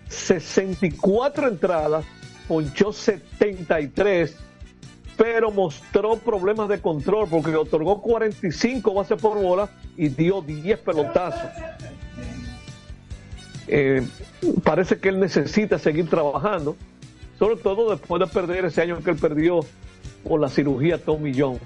64 0.08 1.50
entradas, 1.50 2.06
ponchó 2.48 2.94
73, 2.94 4.38
pero 5.18 5.52
mostró 5.52 6.16
problemas 6.16 6.70
de 6.70 6.80
control 6.80 7.28
porque 7.30 7.54
otorgó 7.54 8.02
45 8.02 8.94
bases 8.94 9.22
por 9.22 9.38
bola 9.38 9.70
y 9.98 10.08
dio 10.08 10.42
10 10.42 10.80
pelotazos. 10.80 11.52
Eh, 13.68 14.08
parece 14.64 15.00
que 15.00 15.10
él 15.10 15.20
necesita 15.20 15.78
seguir 15.80 16.10
trabajando, 16.10 16.78
sobre 17.38 17.58
todo 17.58 17.92
después 17.92 18.22
de 18.22 18.28
perder 18.28 18.64
ese 18.64 18.84
año 18.84 19.04
que 19.04 19.10
él 19.10 19.18
perdió 19.18 19.60
por 20.24 20.40
la 20.40 20.50
cirugía 20.50 20.98
Tommy 20.98 21.34
John. 21.38 21.60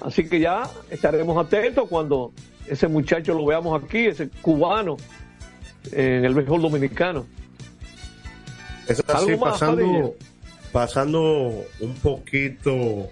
Así 0.00 0.28
que 0.28 0.40
ya 0.40 0.62
estaremos 0.90 1.44
atentos 1.44 1.88
cuando 1.88 2.32
ese 2.66 2.88
muchacho 2.88 3.34
lo 3.34 3.46
veamos 3.46 3.82
aquí, 3.82 4.06
ese 4.06 4.28
cubano, 4.42 4.96
en 5.92 6.24
el 6.24 6.34
béisbol 6.34 6.62
dominicano. 6.62 7.26
Eso 8.88 9.02
es 9.06 9.14
así, 9.14 9.36
pasando, 9.36 10.14
pasando 10.72 11.64
un 11.80 11.94
poquito, 12.02 13.08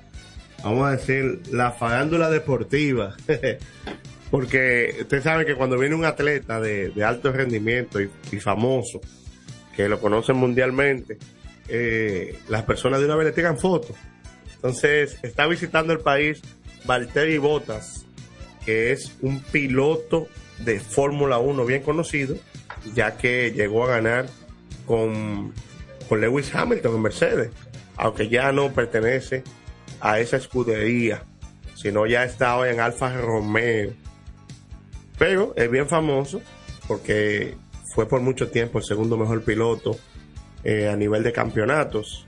vamos 0.62 0.86
a 0.86 0.90
decir, 0.92 1.42
la 1.50 1.72
farándula 1.72 2.30
deportiva. 2.30 3.16
Porque 4.30 4.96
usted 5.02 5.22
sabe 5.22 5.46
que 5.46 5.54
cuando 5.54 5.78
viene 5.78 5.94
un 5.94 6.04
atleta 6.04 6.60
de, 6.60 6.90
de 6.90 7.04
alto 7.04 7.30
rendimiento 7.30 8.00
y, 8.00 8.10
y, 8.32 8.40
famoso, 8.40 9.00
que 9.76 9.88
lo 9.88 10.00
conocen 10.00 10.36
mundialmente, 10.36 11.18
eh, 11.68 12.38
las 12.48 12.64
personas 12.64 13.00
de 13.00 13.06
una 13.06 13.16
vez 13.16 13.26
le 13.26 13.32
tiran 13.32 13.58
fotos. 13.58 13.96
Entonces, 14.64 15.18
está 15.22 15.46
visitando 15.46 15.92
el 15.92 16.00
país 16.00 16.40
Valtteri 16.86 17.36
Bottas, 17.36 18.06
que 18.64 18.92
es 18.92 19.14
un 19.20 19.40
piloto 19.40 20.26
de 20.60 20.80
Fórmula 20.80 21.36
1 21.36 21.66
bien 21.66 21.82
conocido, 21.82 22.34
ya 22.94 23.18
que 23.18 23.52
llegó 23.52 23.84
a 23.84 23.88
ganar 23.88 24.26
con, 24.86 25.52
con 26.08 26.22
Lewis 26.22 26.54
Hamilton 26.54 26.94
en 26.94 27.02
Mercedes, 27.02 27.50
aunque 27.96 28.30
ya 28.30 28.52
no 28.52 28.72
pertenece 28.72 29.44
a 30.00 30.18
esa 30.18 30.38
escudería, 30.38 31.24
sino 31.74 32.06
ya 32.06 32.24
está 32.24 32.56
hoy 32.56 32.70
en 32.70 32.80
Alfa 32.80 33.14
Romeo. 33.18 33.92
Pero 35.18 35.52
es 35.56 35.70
bien 35.70 35.88
famoso 35.88 36.40
porque 36.88 37.54
fue 37.94 38.08
por 38.08 38.22
mucho 38.22 38.48
tiempo 38.48 38.78
el 38.78 38.84
segundo 38.84 39.18
mejor 39.18 39.42
piloto 39.42 39.94
eh, 40.64 40.88
a 40.88 40.96
nivel 40.96 41.22
de 41.22 41.32
campeonatos, 41.34 42.26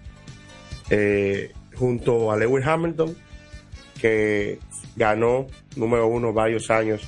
eh, 0.91 1.55
junto 1.79 2.33
a 2.33 2.37
Lewis 2.37 2.67
Hamilton, 2.67 3.17
que 4.01 4.59
ganó 4.95 5.47
número 5.77 6.07
uno 6.07 6.33
varios 6.33 6.71
años 6.71 7.03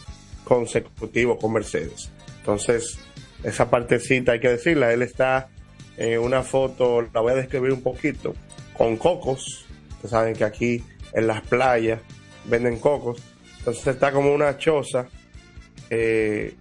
consecutivos 0.45 1.39
con 1.41 1.53
Mercedes. 1.53 2.11
Entonces, 2.39 2.99
esa 3.43 3.71
partecita 3.71 4.33
hay 4.33 4.41
que 4.41 4.49
decirla, 4.49 4.93
él 4.93 5.03
está 5.03 5.49
en 5.97 6.21
una 6.21 6.43
foto, 6.43 7.03
la 7.03 7.21
voy 7.21 7.33
a 7.33 7.37
describir 7.37 7.73
un 7.73 7.83
poquito, 7.83 8.35
con 8.77 8.97
cocos. 8.97 9.67
Ustedes 9.91 10.11
saben 10.11 10.35
que 10.35 10.45
aquí 10.45 10.83
en 11.13 11.27
las 11.27 11.43
playas 11.43 12.01
venden 12.45 12.79
cocos. 12.79 13.23
Entonces 13.59 13.87
está 13.87 14.13
como 14.13 14.33
una 14.33 14.57
choza 14.57 15.09
eh, 15.91 16.55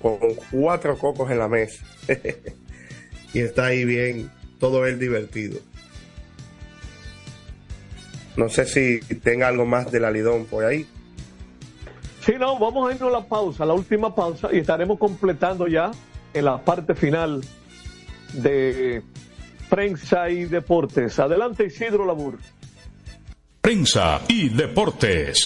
con 0.00 0.18
cuatro 0.50 0.96
cocos 0.98 1.30
en 1.30 1.38
la 1.38 1.48
mesa. 1.48 1.84
y 3.32 3.40
está 3.40 3.66
ahí 3.66 3.84
bien, 3.84 4.30
todo 4.60 4.86
él 4.86 4.98
divertido. 4.98 5.58
No 8.36 8.48
sé 8.48 8.66
si 8.66 9.00
tenga 9.16 9.48
algo 9.48 9.64
más 9.64 9.90
del 9.90 10.04
alidón 10.04 10.44
por 10.44 10.64
ahí. 10.64 10.86
Sí, 12.20 12.34
no, 12.38 12.58
vamos 12.58 12.90
a 12.90 12.94
irnos 12.94 13.08
a 13.14 13.20
la 13.20 13.24
pausa, 13.24 13.64
la 13.64 13.74
última 13.74 14.14
pausa, 14.14 14.48
y 14.52 14.58
estaremos 14.58 14.98
completando 14.98 15.68
ya 15.68 15.92
en 16.34 16.44
la 16.44 16.58
parte 16.58 16.94
final 16.94 17.40
de 18.32 19.02
prensa 19.70 20.28
y 20.28 20.44
deportes. 20.44 21.18
Adelante, 21.18 21.66
Isidro 21.66 22.04
Labur. 22.04 22.38
Prensa 23.60 24.20
y 24.28 24.48
deportes. 24.48 25.45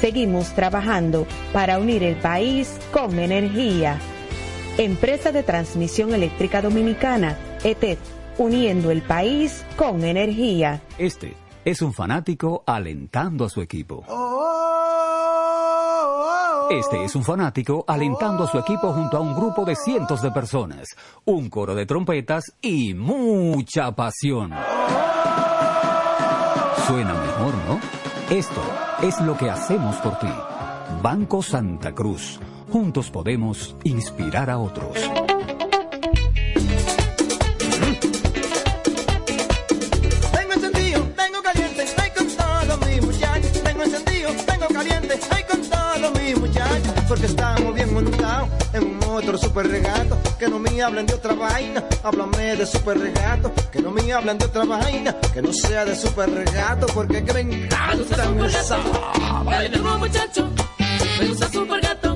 Seguimos 0.00 0.54
trabajando 0.54 1.26
para 1.54 1.78
unir 1.78 2.02
el 2.02 2.16
país 2.16 2.78
con 2.92 3.18
energía. 3.18 3.98
Empresa 4.76 5.32
de 5.32 5.42
Transmisión 5.42 6.12
Eléctrica 6.12 6.60
Dominicana, 6.60 7.38
ETED, 7.64 7.96
uniendo 8.36 8.90
el 8.90 9.00
país 9.00 9.64
con 9.76 10.04
energía. 10.04 10.82
Este 10.98 11.34
es 11.64 11.80
un 11.80 11.94
fanático 11.94 12.62
alentando 12.66 13.46
a 13.46 13.48
su 13.48 13.62
equipo. 13.62 14.04
Este 16.70 17.04
es 17.04 17.14
un 17.16 17.24
fanático 17.24 17.84
alentando 17.88 18.44
a 18.44 18.48
su 18.48 18.58
equipo 18.58 18.92
junto 18.92 19.16
a 19.16 19.20
un 19.20 19.34
grupo 19.34 19.64
de 19.64 19.76
cientos 19.76 20.20
de 20.20 20.30
personas, 20.30 20.88
un 21.24 21.48
coro 21.48 21.74
de 21.74 21.86
trompetas 21.86 22.44
y 22.60 22.92
mucha 22.92 23.92
pasión. 23.92 24.52
Suena 26.86 27.14
mejor, 27.14 27.54
¿no? 27.66 27.80
Esto 28.28 28.60
es 29.02 29.20
lo 29.20 29.36
que 29.36 29.50
hacemos 29.50 29.96
por 29.96 30.18
ti. 30.18 30.32
Banco 31.02 31.42
Santa 31.42 31.94
Cruz. 31.94 32.40
Juntos 32.70 33.10
podemos 33.10 33.76
inspirar 33.84 34.50
a 34.50 34.58
otros. 34.58 34.98
Tengo 44.46 44.66
caliente, 44.72 45.18
ay 45.30 45.44
con 45.44 45.60
todo 45.62 46.10
mi 46.12 46.34
muchacho. 46.34 46.94
Porque 47.08 47.26
estamos 47.26 47.74
bien 47.74 47.92
montados 47.94 48.48
en 48.72 48.82
un 48.84 49.04
otro 49.04 49.38
super 49.38 49.68
regato. 49.68 50.18
Que 50.38 50.48
no 50.48 50.58
me 50.58 50.82
hablen 50.82 51.06
de 51.06 51.14
otra 51.14 51.34
vaina, 51.34 51.84
háblame 52.02 52.56
de 52.56 52.66
super 52.66 52.98
regato. 52.98 53.52
Que 53.70 53.80
no 53.80 53.90
me 53.90 54.12
hablen 54.12 54.38
de 54.38 54.44
otra 54.46 54.64
vaina, 54.64 55.14
que 55.32 55.42
no 55.42 55.52
sea 55.52 55.84
de 55.84 55.94
super 55.96 56.30
regato. 56.30 56.86
Porque 56.88 57.24
que 57.24 57.32
me 57.32 57.40
encanta 57.40 58.28
muchacho, 59.98 60.50
me 61.18 61.28
gusta 61.28 61.48
super 61.50 61.80
gato. 61.80 62.15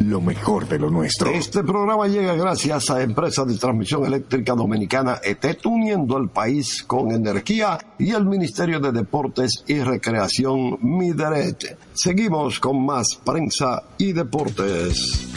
lo 0.00 0.20
mejor 0.20 0.68
de 0.68 0.78
lo 0.78 0.90
nuestro. 0.90 1.30
Este 1.30 1.62
programa 1.62 2.06
llega 2.06 2.34
gracias 2.34 2.90
a 2.90 3.02
Empresa 3.02 3.44
de 3.44 3.56
Transmisión 3.56 4.04
Eléctrica 4.04 4.54
Dominicana 4.54 5.20
ETET, 5.22 5.64
uniendo 5.66 6.16
al 6.16 6.28
país 6.30 6.82
con 6.84 7.12
energía 7.12 7.78
y 7.98 8.12
el 8.12 8.26
Ministerio 8.26 8.80
de 8.80 8.92
Deportes 8.92 9.64
y 9.66 9.80
Recreación 9.80 10.78
Mideret. 10.82 11.78
Seguimos 11.94 12.60
con 12.60 12.84
más 12.84 13.16
prensa 13.24 13.82
y 13.98 14.12
deportes. 14.12 15.28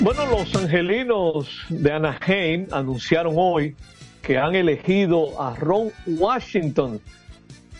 Bueno, 0.00 0.26
los 0.26 0.54
angelinos 0.54 1.48
de 1.68 1.92
Anaheim 1.92 2.66
anunciaron 2.70 3.34
hoy 3.36 3.74
que 4.22 4.38
han 4.38 4.54
elegido 4.54 5.40
a 5.40 5.54
Ron 5.54 5.90
Washington 6.06 7.00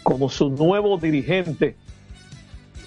como 0.03 0.29
su 0.29 0.49
nuevo 0.51 0.99
dirigente 0.99 1.77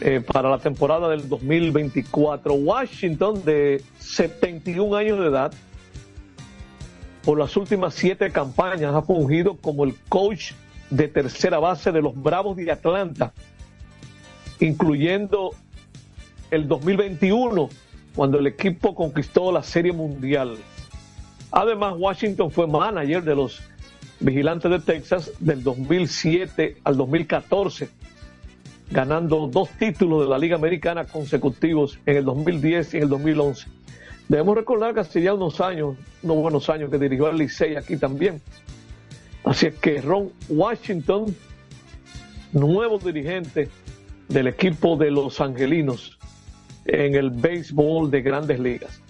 eh, 0.02 0.22
para 0.22 0.50
la 0.50 0.60
temporada 0.60 1.10
del 1.10 1.28
2024. 1.28 2.54
Washington, 2.54 3.44
de 3.44 3.84
71 4.00 4.96
años 4.96 5.20
de 5.20 5.28
edad, 5.28 5.54
por 7.24 7.38
las 7.38 7.56
últimas 7.58 7.94
siete 7.94 8.32
campañas 8.32 8.96
ha 8.96 9.02
fungido 9.02 9.56
como 9.58 9.84
el 9.84 9.96
coach 10.08 10.54
de 10.90 11.08
tercera 11.08 11.60
base 11.60 11.92
de 11.92 12.02
los 12.02 12.16
Bravos 12.16 12.58
de 12.58 12.72
Atlanta, 12.72 13.34
incluyendo 14.60 15.52
el 16.50 16.68
2021, 16.68 17.70
cuando 18.16 18.40
el 18.40 18.48
equipo 18.48 18.96
conquistó 18.96 19.52
la 19.52 19.64
Serie 19.64 19.92
Mundial. 19.92 20.58
Además, 21.52 21.96
Washington 21.98 22.52
fue 22.52 22.68
manager 22.68 23.24
de 23.24 23.36
los 23.36 23.62
Vigilantes 24.20 24.70
de 24.70 24.80
Texas 24.80 25.32
del 25.40 25.64
2007 25.64 26.78
al 26.84 26.98
2014, 26.98 27.90
ganando 28.92 29.48
dos 29.48 29.70
títulos 29.72 30.24
de 30.24 30.30
la 30.30 30.38
Liga 30.38 30.56
Americana 30.56 31.06
consecutivos 31.06 32.00
en 32.06 32.18
el 32.18 32.26
2010 32.26 32.94
y 32.94 32.98
en 32.98 33.04
el 33.04 33.10
2011. 33.10 33.68
Debemos 34.28 34.56
recordar 34.56 34.94
que 34.94 35.00
hace 35.02 35.22
ya 35.22 35.34
unos 35.34 35.60
años, 35.62 35.98
unos 36.24 36.38
buenos 36.38 36.70
años, 36.70 36.90
que 36.90 36.98
dirigió 36.98 37.28
al 37.28 37.38
Licey 37.38 37.76
aquí 37.76 37.98
también. 37.98 38.42
Así 39.44 39.68
es 39.68 39.76
que 39.76 40.02
Ron 40.02 40.32
Washington, 40.50 41.36
nuevo 42.54 43.00
dirigente 43.00 43.70
del 44.28 44.48
equipo 44.48 44.96
de 44.98 45.12
los 45.12 45.42
Angelinos 45.42 46.18
en 46.86 47.16
el 47.16 47.32
béisbol 47.32 48.12
de 48.12 48.22
grandes 48.22 48.60
ligas. 48.60 49.02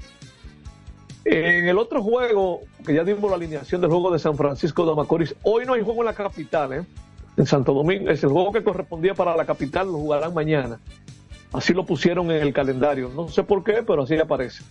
En 1.26 1.68
el 1.68 1.78
otro 1.78 2.02
juego, 2.02 2.62
que 2.86 2.94
ya 2.94 3.04
dimos 3.04 3.30
la 3.30 3.36
alineación 3.36 3.82
del 3.82 3.90
juego 3.90 4.12
de 4.12 4.20
San 4.20 4.38
Francisco 4.38 4.86
de 4.86 4.96
Macorís, 4.96 5.36
hoy 5.44 5.66
no 5.66 5.74
hay 5.74 5.82
juego 5.82 6.02
en 6.02 6.06
la 6.06 6.14
capital, 6.14 6.74
¿eh? 6.74 6.86
En 7.40 7.46
Santo 7.46 7.74
Domingo. 7.74 8.10
Es 8.12 8.22
el 8.24 8.30
juego 8.30 8.52
que 8.52 8.64
correspondía 8.64 9.16
para 9.16 9.36
la 9.36 9.46
capital, 9.46 9.88
lo 9.88 9.94
jugarán 9.94 10.34
mañana. 10.34 10.80
Así 11.54 11.74
lo 11.74 11.86
pusieron 11.86 12.30
en 12.32 12.44
el 12.44 12.54
calendario. 12.54 13.10
No 13.16 13.30
sé 13.30 13.44
por 13.44 13.64
qué, 13.64 13.82
pero 13.82 14.04
así 14.04 14.16
aparece. 14.18 14.64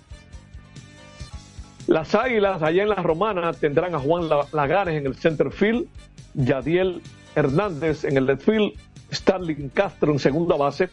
Las 1.86 2.14
Águilas, 2.14 2.62
allá 2.62 2.82
en 2.82 2.90
la 2.90 2.96
Romana, 2.96 3.52
tendrán 3.54 3.94
a 3.94 3.98
Juan 3.98 4.28
Lagares 4.52 4.94
en 4.94 5.06
el 5.06 5.16
center 5.16 5.50
field, 5.50 5.86
Yadiel 6.34 7.00
Hernández 7.34 8.04
en 8.04 8.18
el 8.18 8.26
left 8.26 8.42
field, 8.42 8.74
Starling 9.10 9.70
Castro 9.70 10.12
en 10.12 10.18
segunda 10.18 10.56
base, 10.56 10.90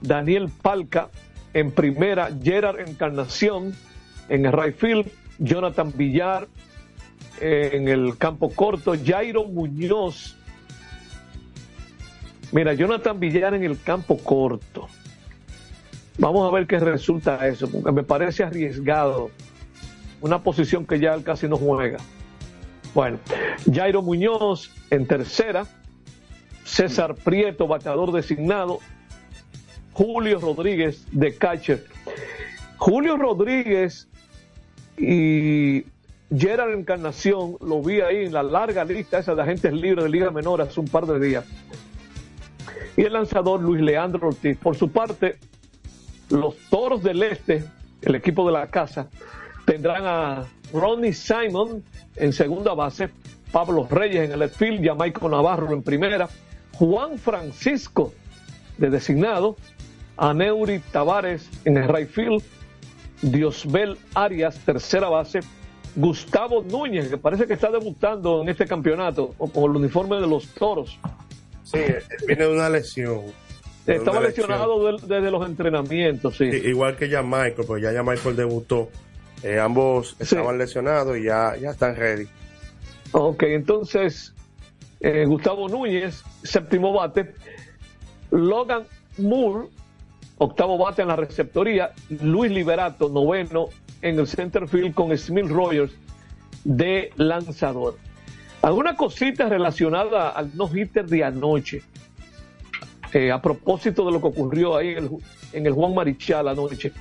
Daniel 0.00 0.48
Palca 0.62 1.10
en 1.52 1.70
primera, 1.70 2.30
Gerard 2.42 2.80
Encarnación 2.80 3.74
en 4.30 4.46
el 4.46 4.52
right 4.52 4.74
field, 4.74 5.10
Jonathan 5.38 5.92
Villar 5.94 6.48
en 7.38 7.88
el 7.88 8.16
campo 8.16 8.50
corto, 8.50 8.94
Jairo 9.04 9.44
Muñoz. 9.44 10.38
Mira, 12.52 12.74
Jonathan 12.74 13.18
Villar 13.18 13.54
en 13.54 13.64
el 13.64 13.80
campo 13.80 14.18
corto. 14.18 14.86
Vamos 16.18 16.46
a 16.46 16.54
ver 16.54 16.66
qué 16.66 16.78
resulta 16.78 17.46
eso, 17.48 17.70
porque 17.70 17.90
me 17.92 18.02
parece 18.02 18.44
arriesgado. 18.44 19.30
Una 20.20 20.42
posición 20.42 20.86
que 20.86 21.00
ya 21.00 21.14
él 21.14 21.24
casi 21.24 21.48
no 21.48 21.56
juega. 21.56 21.98
Bueno, 22.94 23.18
Jairo 23.72 24.02
Muñoz 24.02 24.70
en 24.90 25.06
tercera, 25.06 25.64
César 26.64 27.14
Prieto, 27.14 27.66
bateador 27.66 28.12
designado, 28.12 28.80
Julio 29.92 30.38
Rodríguez 30.38 31.06
de 31.10 31.34
catcher. 31.34 31.86
Julio 32.76 33.16
Rodríguez 33.16 34.08
y 34.98 35.86
Gerard 36.36 36.74
Encarnación, 36.74 37.56
lo 37.60 37.82
vi 37.82 38.00
ahí 38.02 38.26
en 38.26 38.32
la 38.32 38.42
larga 38.42 38.84
lista 38.84 39.18
esa 39.18 39.34
de 39.34 39.42
agentes 39.42 39.72
libres 39.72 40.04
de 40.04 40.10
Liga 40.10 40.30
Menor 40.30 40.60
hace 40.60 40.78
un 40.80 40.88
par 40.88 41.06
de 41.06 41.18
días. 41.18 41.44
Y 42.96 43.02
el 43.02 43.12
lanzador 43.12 43.60
Luis 43.60 43.80
Leandro 43.80 44.28
Ortiz. 44.28 44.56
Por 44.58 44.76
su 44.76 44.90
parte, 44.90 45.38
los 46.30 46.56
Toros 46.70 47.02
del 47.02 47.22
Este, 47.22 47.64
el 48.02 48.14
equipo 48.14 48.46
de 48.46 48.52
la 48.52 48.66
casa, 48.66 49.08
tendrán 49.64 50.04
a 50.04 50.44
Ronnie 50.72 51.12
Simon 51.12 51.82
en 52.16 52.32
segunda 52.32 52.74
base, 52.74 53.10
Pablo 53.50 53.86
Reyes 53.90 54.30
en 54.30 54.40
el 54.40 54.48
field, 54.48 54.84
Jamaico 54.84 55.28
Navarro 55.28 55.72
en 55.72 55.82
primera, 55.82 56.28
Juan 56.74 57.18
Francisco 57.18 58.12
de 58.78 58.90
designado, 58.90 59.56
Aneuri 60.16 60.80
Tavares 60.90 61.48
en 61.64 61.76
el 61.76 61.88
right 61.88 62.08
field, 62.08 62.42
Diosbel 63.22 63.98
Arias, 64.14 64.58
tercera 64.64 65.08
base, 65.08 65.40
Gustavo 65.94 66.62
Núñez, 66.62 67.08
que 67.08 67.18
parece 67.18 67.46
que 67.46 67.52
está 67.52 67.70
debutando 67.70 68.42
en 68.42 68.48
este 68.48 68.66
campeonato 68.66 69.34
con 69.38 69.70
el 69.70 69.76
uniforme 69.76 70.16
de 70.16 70.26
los 70.26 70.48
toros. 70.48 70.98
Sí, 71.72 71.80
viene 72.26 72.44
de 72.44 72.52
una 72.52 72.68
lesión. 72.68 73.22
Estaba 73.86 74.20
lesionado 74.20 74.96
desde 74.96 75.30
los 75.30 75.46
entrenamientos, 75.46 76.36
sí. 76.36 76.44
Igual 76.44 76.96
que 76.96 77.08
ya 77.08 77.22
Michael, 77.22 77.64
pues 77.66 77.82
ya 77.82 77.92
ya 77.92 78.02
Michael 78.02 78.36
debutó. 78.36 78.90
Eh, 79.42 79.58
ambos 79.58 80.16
estaban 80.20 80.56
lesionados 80.56 81.18
y 81.18 81.24
ya, 81.24 81.56
ya 81.56 81.70
están 81.70 81.96
ready. 81.96 82.28
Ok, 83.10 83.42
entonces 83.44 84.32
eh, 85.00 85.24
Gustavo 85.26 85.68
Núñez, 85.68 86.22
séptimo 86.44 86.92
bate. 86.92 87.34
Logan 88.30 88.84
Moore, 89.18 89.68
octavo 90.38 90.78
bate 90.78 91.02
en 91.02 91.08
la 91.08 91.16
receptoría. 91.16 91.92
Luis 92.08 92.52
Liberato, 92.52 93.08
noveno 93.08 93.68
en 94.00 94.18
el 94.18 94.28
center 94.28 94.68
field 94.68 94.94
con 94.94 95.16
Smith 95.18 95.48
Rogers 95.48 95.92
de 96.64 97.10
lanzador. 97.16 97.98
Alguna 98.62 98.94
cosita 98.94 99.48
relacionada 99.48 100.30
al 100.30 100.56
no-hitter 100.56 101.06
de 101.06 101.24
anoche. 101.24 101.82
Eh, 103.12 103.32
a 103.32 103.42
propósito 103.42 104.06
de 104.06 104.12
lo 104.12 104.20
que 104.20 104.28
ocurrió 104.28 104.76
ahí 104.76 104.94
en 105.52 105.66
el, 105.66 105.72
Juan 105.72 105.94
Marichal 105.94 106.46
anoche. 106.46 106.92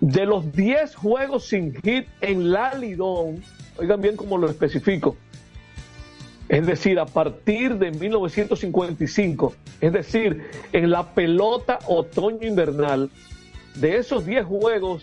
De 0.00 0.26
los 0.26 0.52
10 0.52 0.94
juegos 0.94 1.46
sin 1.46 1.74
hit 1.82 2.06
en 2.20 2.52
la 2.52 2.74
Lidón, 2.74 3.42
oigan 3.78 4.00
bien 4.00 4.14
cómo 4.14 4.36
lo 4.36 4.48
especifico, 4.48 5.16
es 6.48 6.66
decir, 6.66 7.00
a 7.00 7.06
partir 7.06 7.76
de 7.78 7.90
1955, 7.90 9.54
es 9.80 9.92
decir, 9.92 10.44
en 10.72 10.90
la 10.90 11.14
pelota 11.14 11.80
otoño-invernal, 11.86 13.10
de 13.74 13.96
esos 13.96 14.24
10 14.24 14.46
juegos, 14.46 15.02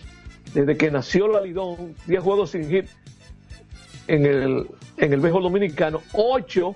desde 0.54 0.76
que 0.76 0.90
nació 0.90 1.28
la 1.28 1.42
Lidón, 1.42 1.94
10 2.06 2.22
juegos 2.22 2.50
sin 2.52 2.70
hit 2.70 2.86
en 4.08 4.24
el, 4.24 4.66
en 4.98 5.12
el 5.12 5.20
béisbol 5.20 5.42
dominicano, 5.42 6.02
8 6.12 6.74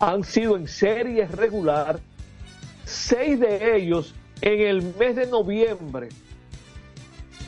han 0.00 0.24
sido 0.24 0.56
en 0.56 0.66
serie 0.66 1.26
regular, 1.26 2.00
6 2.84 3.40
de 3.40 3.76
ellos 3.76 4.14
en 4.40 4.60
el 4.60 4.82
mes 4.98 5.16
de 5.16 5.26
noviembre. 5.26 6.08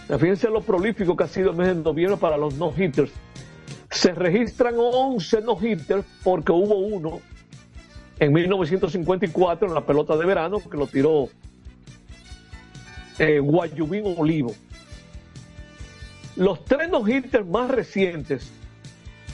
Fíjense 0.06 0.48
lo 0.48 0.60
prolífico 0.60 1.16
que 1.16 1.24
ha 1.24 1.28
sido 1.28 1.50
el 1.50 1.56
mes 1.56 1.68
de 1.68 1.74
noviembre 1.74 2.16
para 2.16 2.36
los 2.36 2.54
no-hitters. 2.54 3.10
Se 3.90 4.14
registran 4.14 4.74
11 4.78 5.40
no-hitters 5.42 6.04
porque 6.22 6.52
hubo 6.52 6.76
uno 6.76 7.20
en 8.18 8.32
1954 8.32 9.68
en 9.68 9.74
la 9.74 9.84
pelota 9.84 10.16
de 10.16 10.24
verano 10.24 10.60
que 10.60 10.76
lo 10.76 10.86
tiró 10.86 11.28
eh, 13.18 13.40
Guayubín 13.40 14.14
Olivo. 14.16 14.54
Los 16.36 16.64
tres 16.64 16.88
no-hitters 16.88 17.46
más 17.46 17.68
recientes 17.68 18.52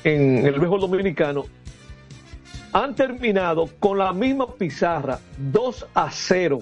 en 0.05 0.46
el 0.46 0.59
béisbol 0.59 0.80
dominicano 0.80 1.44
han 2.72 2.94
terminado 2.94 3.68
con 3.78 3.98
la 3.98 4.12
misma 4.12 4.46
pizarra, 4.55 5.20
2 5.38 5.86
a 5.94 6.11
0 6.11 6.61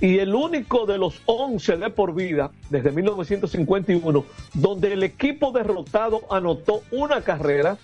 y 0.00 0.18
el 0.18 0.34
único 0.34 0.84
de 0.86 0.98
los 0.98 1.22
11 1.26 1.76
de 1.76 1.90
por 1.90 2.14
vida 2.14 2.50
desde 2.70 2.90
1951 2.90 4.24
donde 4.54 4.92
el 4.94 5.04
equipo 5.04 5.52
derrotado 5.52 6.22
anotó 6.30 6.82
una 6.90 7.20
carrera 7.22 7.78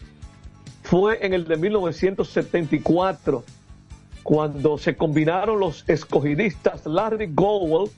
fue 0.82 1.24
en 1.24 1.34
el 1.34 1.44
de 1.44 1.56
1974 1.56 3.44
cuando 4.24 4.78
se 4.78 4.96
combinaron 4.96 5.60
los 5.60 5.88
escogidistas 5.88 6.86
Larry 6.86 7.30
Gowell 7.32 7.90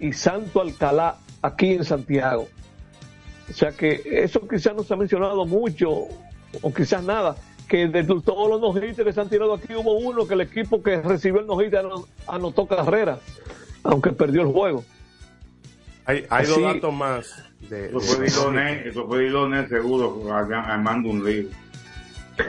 y 0.00 0.12
Santo 0.14 0.60
Alcalá 0.60 1.16
aquí 1.42 1.72
en 1.72 1.84
Santiago. 1.84 2.48
O 3.50 3.52
sea 3.52 3.72
que 3.72 4.02
eso 4.04 4.46
quizás 4.48 4.74
no 4.74 4.84
se 4.84 4.94
ha 4.94 4.96
mencionado 4.96 5.44
mucho 5.44 5.90
o 6.62 6.74
quizás 6.74 7.02
nada, 7.02 7.36
que 7.68 7.88
de 7.88 8.04
todos 8.04 8.48
los 8.48 8.60
no 8.60 8.80
que 8.80 9.12
se 9.12 9.20
han 9.20 9.28
tirado 9.28 9.54
aquí 9.54 9.74
hubo 9.74 9.98
uno 9.98 10.26
que 10.26 10.34
el 10.34 10.40
equipo 10.40 10.82
que 10.82 11.00
recibió 11.02 11.40
el 11.40 11.46
no 11.46 12.06
anotó 12.26 12.66
carrera 12.66 13.18
aunque 13.82 14.12
perdió 14.12 14.42
el 14.42 14.48
juego. 14.48 14.84
Hay, 16.04 16.26
hay 16.28 16.46
dos 16.46 16.62
datos 16.62 16.92
más. 16.92 17.44
De, 17.68 17.86
eso, 17.86 18.00
fue 18.00 18.24
Diloné, 18.26 18.88
eso 18.88 19.06
fue 19.06 19.24
Diloné 19.24 19.68
seguro, 19.68 20.34
armando 20.34 21.10
un 21.10 21.24
libro. 21.24 21.50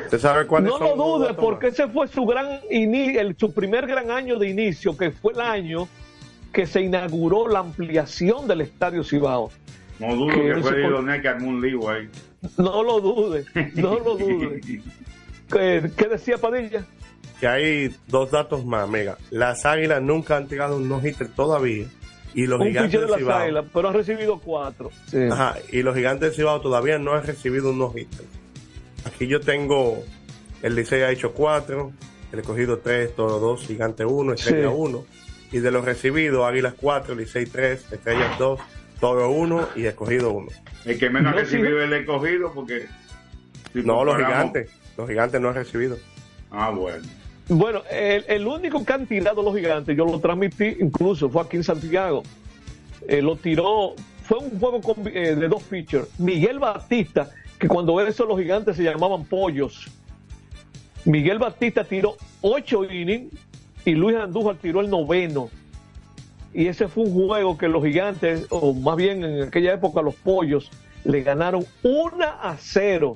¿Usted 0.06 0.20
sabe 0.20 0.48
cuál 0.48 0.64
No 0.64 0.80
lo 0.80 0.96
dude, 0.96 1.34
porque 1.34 1.68
ese 1.68 1.88
fue 1.90 2.08
su 2.08 2.26
gran 2.26 2.60
el, 2.70 3.36
su 3.38 3.54
primer 3.54 3.86
gran 3.88 4.10
año 4.10 4.40
de 4.40 4.50
inicio, 4.50 4.96
que 4.98 5.12
fue 5.12 5.34
el 5.34 5.42
año 5.42 5.88
que 6.54 6.66
se 6.66 6.82
inauguró 6.82 7.48
la 7.48 7.60
ampliación 7.60 8.48
del 8.48 8.62
Estadio 8.62 9.04
Cibao. 9.04 9.52
No 10.02 10.16
dudo 10.16 10.34
que, 10.34 10.54
que 10.54 10.62
fue 10.62 10.78
Diloné 10.78 11.22
que 11.22 11.28
armó 11.28 11.50
un 11.50 11.62
libro 11.62 11.90
ahí. 11.90 12.10
No 12.58 12.84
lo 12.84 13.00
dude, 13.00 13.46
no 13.76 14.00
lo 14.04 14.18
dude. 14.18 14.62
¿Qué, 15.52 15.92
¿Qué 15.96 16.08
decía 16.08 16.38
Padilla? 16.38 16.86
que 17.42 17.48
hay 17.48 17.96
dos 18.08 18.30
datos 18.30 18.64
más, 18.64 18.88
mega. 18.88 19.18
Las 19.32 19.66
Águilas 19.66 20.00
nunca 20.00 20.38
han 20.38 20.48
tirado 20.48 20.78
un 20.78 20.88
no-hitter 20.88 21.28
todavía. 21.30 21.88
Y 22.36 22.46
los 22.46 22.62
un 22.62 22.68
gigantes 22.68 23.02
de 23.02 23.08
las 23.08 23.28
Águilas, 23.28 23.66
pero 23.74 23.88
han 23.90 23.96
recibido 23.96 24.40
cuatro. 24.40 24.92
Sí. 25.08 25.18
Ajá, 25.30 25.56
y 25.72 25.82
los 25.82 25.96
gigantes 25.96 26.30
de 26.30 26.36
Cibao 26.36 26.62
todavía 26.62 27.00
no 27.00 27.14
han 27.14 27.26
recibido 27.26 27.72
un 27.72 27.80
no-hitter. 27.80 28.28
Aquí 29.06 29.28
yo 29.28 29.42
tengo, 29.42 30.04
el 30.62 30.76
Licey 30.76 31.02
ha 31.02 31.10
hecho 31.10 31.34
cuatro, 31.34 31.92
el 32.32 32.40
escogido 32.40 32.78
tres, 32.78 33.16
todo 33.16 33.40
dos, 33.40 33.66
gigante 33.66 34.06
uno, 34.06 34.34
estrella 34.34 34.70
sí. 34.70 34.76
uno. 34.78 35.06
Y 35.52 35.60
de 35.60 35.72
los 35.72 35.84
recibidos, 35.84 36.48
Águilas 36.48 36.76
cuatro, 36.80 37.16
Licey 37.16 37.48
tres, 37.48 37.92
estrellas 37.92 38.38
dos, 38.38 38.60
todo 39.02 39.30
uno 39.32 39.68
y 39.76 39.86
escogido 39.86 40.32
uno. 40.32 40.48
El 40.86 40.98
que 40.98 41.10
menos 41.10 41.34
ha 41.34 41.36
recibido 41.36 41.82
el 41.84 41.92
escogido 41.92 42.54
porque 42.54 42.86
No, 43.74 44.06
los 44.06 44.16
gigantes. 44.16 44.70
Los 44.98 45.10
gigantes 45.10 45.42
no 45.42 45.50
han 45.50 45.56
recibido. 45.56 45.98
Ah, 46.52 46.70
bueno. 46.70 47.04
Bueno, 47.50 47.82
el, 47.92 48.24
el 48.30 48.48
único 48.48 48.86
que 48.86 48.94
han 48.94 49.06
tirado 49.08 49.42
los 49.44 49.54
gigantes, 49.56 49.98
yo 49.98 50.06
lo 50.06 50.20
transmití 50.20 50.78
incluso, 50.80 51.30
fue 51.30 51.42
aquí 51.42 51.58
en 51.58 51.64
Santiago. 51.64 52.24
Eh, 53.08 53.22
lo 53.22 53.36
tiró, 53.36 53.96
fue 54.24 54.38
un 54.38 54.58
juego 54.60 54.80
con- 54.82 55.08
eh, 55.08 55.36
de 55.36 55.48
dos 55.50 55.64
pitchers. 55.64 56.08
Miguel 56.20 56.60
Batista, 56.60 57.30
que 57.60 57.68
cuando 57.68 58.00
eso 58.00 58.26
los 58.26 58.40
gigantes 58.40 58.78
se 58.78 58.84
llamaban 58.84 59.26
pollos. 59.26 59.88
Miguel 61.06 61.40
Batista 61.40 61.84
tiró 61.84 62.16
ocho 62.42 62.84
innings 62.86 63.34
y 63.86 63.92
Luis 63.96 64.16
Andújar 64.18 64.58
tiró 64.58 64.82
el 64.82 64.90
noveno. 64.90 65.50
Y 66.54 66.68
ese 66.68 66.88
fue 66.88 67.06
un 67.06 67.14
juego 67.14 67.58
que 67.58 67.68
los 67.68 67.84
gigantes, 67.84 68.46
o 68.50 68.74
más 68.74 68.98
bien 68.98 69.24
en 69.24 69.44
aquella 69.44 69.74
época 69.74 70.02
los 70.02 70.16
pollos, 70.16 70.70
le 71.04 71.24
ganaron 71.24 71.66
1 71.84 72.26
a 72.26 72.58
0 72.60 73.16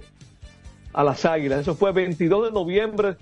a 0.93 1.03
las 1.03 1.25
águilas. 1.25 1.61
Eso 1.61 1.75
fue 1.75 1.91
22 1.91 2.45
de 2.45 2.51
noviembre 2.51 3.17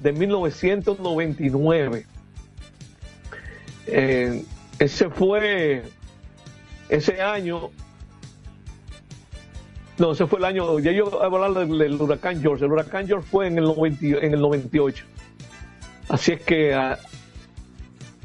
de 0.00 0.12
1999. 0.12 2.06
Eh, 3.88 4.44
ese 4.78 5.10
fue 5.10 5.82
ese 6.88 7.20
año. 7.20 7.70
No, 9.98 10.12
ese 10.12 10.26
fue 10.26 10.38
el 10.38 10.44
año. 10.44 10.78
Ya 10.78 10.92
yo 10.92 11.10
voy 11.10 11.20
a 11.22 11.24
hablar 11.24 11.66
del, 11.66 12.00
huracán 12.00 12.40
George. 12.40 12.64
El 12.64 12.72
huracán 12.72 13.06
George 13.06 13.26
fue 13.28 13.48
en 13.48 13.58
el, 13.58 13.64
90 13.64 14.06
en 14.24 14.34
el 14.34 14.40
98. 14.40 15.04
Así 16.08 16.32
es 16.32 16.42
que 16.42 16.74
ah, 16.74 16.98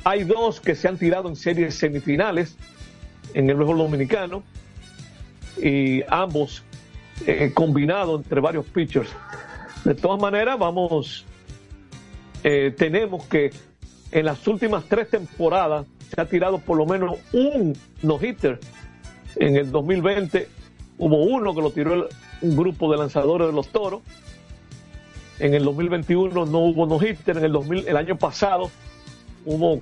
hay 0.03 0.23
dos 0.23 0.59
que 0.59 0.75
se 0.75 0.87
han 0.87 0.97
tirado 0.97 1.29
en 1.29 1.35
series 1.35 1.75
semifinales 1.75 2.55
en 3.33 3.49
el 3.49 3.55
béisbol 3.55 3.77
dominicano 3.77 4.43
y 5.61 6.01
ambos 6.07 6.63
eh, 7.27 7.51
combinados 7.53 8.21
entre 8.21 8.41
varios 8.41 8.65
pitchers. 8.65 9.09
De 9.83 9.95
todas 9.95 10.19
maneras, 10.19 10.57
vamos, 10.59 11.25
eh, 12.43 12.73
tenemos 12.77 13.25
que 13.25 13.51
en 14.11 14.25
las 14.25 14.45
últimas 14.47 14.85
tres 14.85 15.09
temporadas 15.09 15.85
se 16.13 16.19
ha 16.19 16.25
tirado 16.25 16.57
por 16.59 16.77
lo 16.77 16.85
menos 16.85 17.17
un 17.31 17.77
no-hitter. 18.01 18.59
En 19.37 19.55
el 19.55 19.71
2020 19.71 20.47
hubo 20.97 21.23
uno 21.23 21.55
que 21.55 21.61
lo 21.61 21.71
tiró 21.71 21.93
el- 21.93 22.05
un 22.41 22.55
grupo 22.57 22.91
de 22.91 22.97
lanzadores 22.97 23.47
de 23.47 23.53
los 23.53 23.67
toros. 23.69 24.01
En 25.39 25.53
el 25.53 25.63
2021 25.63 26.45
no 26.45 26.59
hubo 26.59 26.85
no-hitter. 26.85 27.37
En 27.37 27.45
el, 27.45 27.51
2000 27.51 27.87
el 27.87 27.97
año 27.97 28.17
pasado 28.17 28.69
hubo 29.45 29.81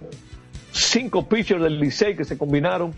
cinco 0.72 1.28
pitchers 1.28 1.62
del 1.62 1.80
Licey 1.80 2.16
que 2.16 2.24
se 2.26 2.38
combinaron. 2.38 2.94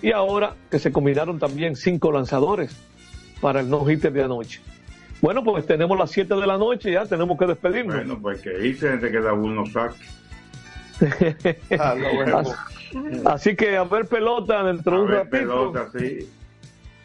Y 0.00 0.12
ahora 0.12 0.54
que 0.70 0.78
se 0.78 0.92
combinaron 0.92 1.38
también 1.38 1.74
cinco 1.74 2.12
lanzadores 2.12 2.76
para 3.40 3.60
el 3.60 3.68
no-hitter 3.68 4.12
de 4.12 4.22
anoche. 4.22 4.60
Bueno, 5.20 5.42
pues 5.42 5.66
tenemos 5.66 5.98
las 5.98 6.12
7 6.12 6.32
de 6.36 6.46
la 6.46 6.56
noche, 6.56 6.92
ya 6.92 7.04
tenemos 7.04 7.36
que 7.36 7.46
despedirnos. 7.46 7.96
Bueno, 7.96 8.18
pues 8.20 8.40
que 8.40 8.64
hice 8.68 8.90
desde 8.96 9.10
que 9.10 9.20
da 9.20 9.32
uno 9.32 9.64
saque. 9.66 9.96
Así, 11.78 12.52
así 13.24 13.56
que 13.56 13.76
a 13.76 13.84
ver 13.84 14.06
pelota 14.06 14.62
dentro 14.64 14.96
de 14.96 15.02
un 15.02 15.08
A 15.08 15.10
ver, 15.10 15.18
ratito. 15.18 15.30
pelota, 15.38 15.88
sí. 15.96 16.28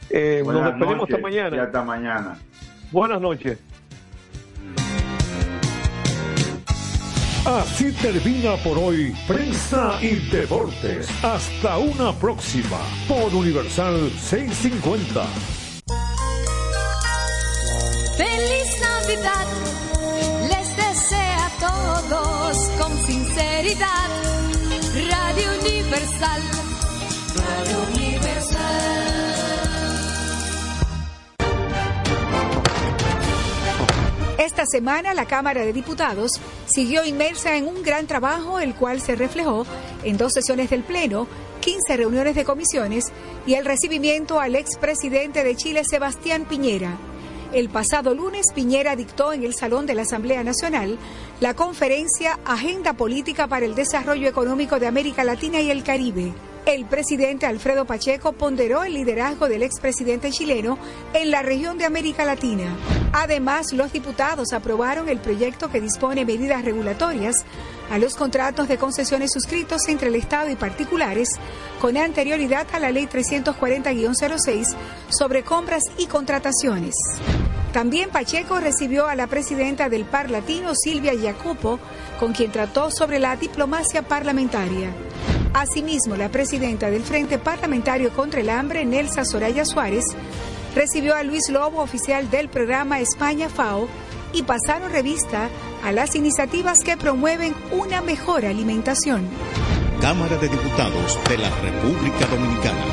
Eh, 0.10 0.44
nos 0.46 0.64
despedimos 0.66 0.98
noches 0.98 1.16
hasta 1.16 1.18
mañana. 1.22 1.56
Y 1.56 1.60
hasta 1.60 1.84
mañana. 1.84 2.38
Buenas 2.92 3.22
noches. 3.22 3.60
Así 7.46 7.92
termina 8.02 8.56
por 8.64 8.78
hoy 8.78 9.14
Prensa 9.28 10.00
y 10.02 10.16
Deportes. 10.30 11.10
Hasta 11.22 11.78
una 11.78 12.14
próxima 12.14 12.80
por 13.06 13.36
Universal 13.36 14.10
650. 14.18 15.26
Feliz 18.16 18.80
Navidad, 18.80 19.48
les 20.52 20.78
desea 20.78 21.46
a 21.46 21.50
todos 21.60 22.58
con 22.80 22.98
sinceridad. 23.06 24.10
Radio 24.94 25.50
Universal, 25.60 26.42
Radio 27.36 27.78
Universal. 27.94 28.43
Esta 34.44 34.66
semana 34.66 35.14
la 35.14 35.26
Cámara 35.26 35.62
de 35.62 35.72
Diputados 35.72 36.34
siguió 36.66 37.06
inmersa 37.06 37.56
en 37.56 37.66
un 37.66 37.82
gran 37.82 38.08
trabajo, 38.08 38.60
el 38.60 38.76
cual 38.76 39.00
se 39.00 39.16
reflejó 39.16 39.66
en 40.04 40.18
dos 40.18 40.34
sesiones 40.34 40.70
del 40.70 40.84
Pleno, 40.84 41.30
15 41.62 41.96
reuniones 41.96 42.36
de 42.36 42.44
comisiones 42.44 43.06
y 43.48 43.54
el 43.54 43.64
recibimiento 43.64 44.42
al 44.42 44.58
expresidente 44.58 45.46
de 45.46 45.56
Chile, 45.56 45.86
Sebastián 45.86 46.44
Piñera. 46.44 46.98
El 47.54 47.70
pasado 47.70 48.14
lunes, 48.14 48.48
Piñera 48.54 48.98
dictó 48.98 49.32
en 49.32 49.46
el 49.46 49.54
Salón 49.54 49.86
de 49.86 49.96
la 49.96 50.02
Asamblea 50.02 50.44
Nacional 50.44 51.00
la 51.40 51.54
conferencia 51.54 52.38
Agenda 52.44 52.92
Política 52.92 53.48
para 53.48 53.66
el 53.66 53.76
Desarrollo 53.76 54.28
Económico 54.28 54.78
de 54.78 54.88
América 54.88 55.24
Latina 55.24 55.62
y 55.62 55.72
el 55.72 55.86
Caribe. 55.86 56.34
El 56.66 56.86
presidente 56.86 57.46
Alfredo 57.46 57.84
Pacheco 57.84 58.32
ponderó 58.32 58.86
el 58.86 58.94
liderazgo 58.94 59.50
del 59.50 59.64
expresidente 59.64 60.32
chileno 60.32 60.78
en 61.14 61.30
la 61.30 61.42
región 61.42 61.78
de 61.78 61.84
América 61.84 62.24
Latina. 62.24 62.78
Además, 63.12 63.74
los 63.74 63.92
diputados 63.92 64.54
aprobaron 64.54 65.10
el 65.10 65.20
proyecto 65.20 65.70
que 65.70 65.82
dispone 65.82 66.24
medidas 66.24 66.64
regulatorias 66.64 67.36
a 67.92 67.98
los 67.98 68.16
contratos 68.16 68.70
de 68.70 68.78
concesiones 68.78 69.34
suscritos 69.34 69.90
entre 69.90 70.08
el 70.08 70.16
Estado 70.16 70.50
y 70.50 70.56
particulares 70.56 71.28
con 71.82 71.98
anterioridad 71.98 72.66
a 72.72 72.80
la 72.80 72.92
Ley 72.92 73.08
340-06 73.08 74.74
sobre 75.10 75.44
compras 75.44 75.84
y 75.98 76.06
contrataciones. 76.06 76.96
También 77.74 78.10
Pacheco 78.10 78.62
recibió 78.62 79.08
a 79.08 79.16
la 79.16 79.28
presidenta 79.28 79.90
del 79.90 80.06
Par 80.06 80.30
Latino, 80.30 80.76
Silvia 80.76 81.12
Jacopo, 81.22 81.80
con 82.22 82.32
quien 82.32 82.54
trató 82.54 82.90
sobre 82.90 83.20
la 83.20 83.36
diplomacia 83.36 84.04
parlamentaria. 84.04 84.92
Asimismo, 85.54 86.16
la 86.16 86.30
presidenta 86.30 86.90
del 86.90 87.04
Frente 87.04 87.38
Parlamentario 87.38 88.12
contra 88.12 88.42
el 88.42 88.50
Hambre, 88.50 88.86
Nelsa 88.86 89.24
Soraya 89.24 89.66
Suárez, 89.66 90.04
recibió 90.76 91.16
a 91.16 91.22
Luis 91.22 91.50
Lobo, 91.50 91.82
oficial 91.82 92.30
del 92.32 92.50
programa 92.50 93.00
España 93.00 93.50
FAO, 93.50 93.88
y 94.34 94.42
pasaron 94.44 94.92
revista 94.92 95.50
a 95.84 95.92
las 95.92 96.16
iniciativas 96.16 96.80
que 96.80 96.98
promueven 96.98 97.54
una 97.72 98.02
mejor 98.02 98.46
alimentación. 98.46 99.28
Cámara 100.02 100.38
de 100.38 100.50
Diputados 100.50 101.20
de 101.30 101.38
la 101.38 101.50
República 101.62 102.26
Dominicana. 102.26 102.93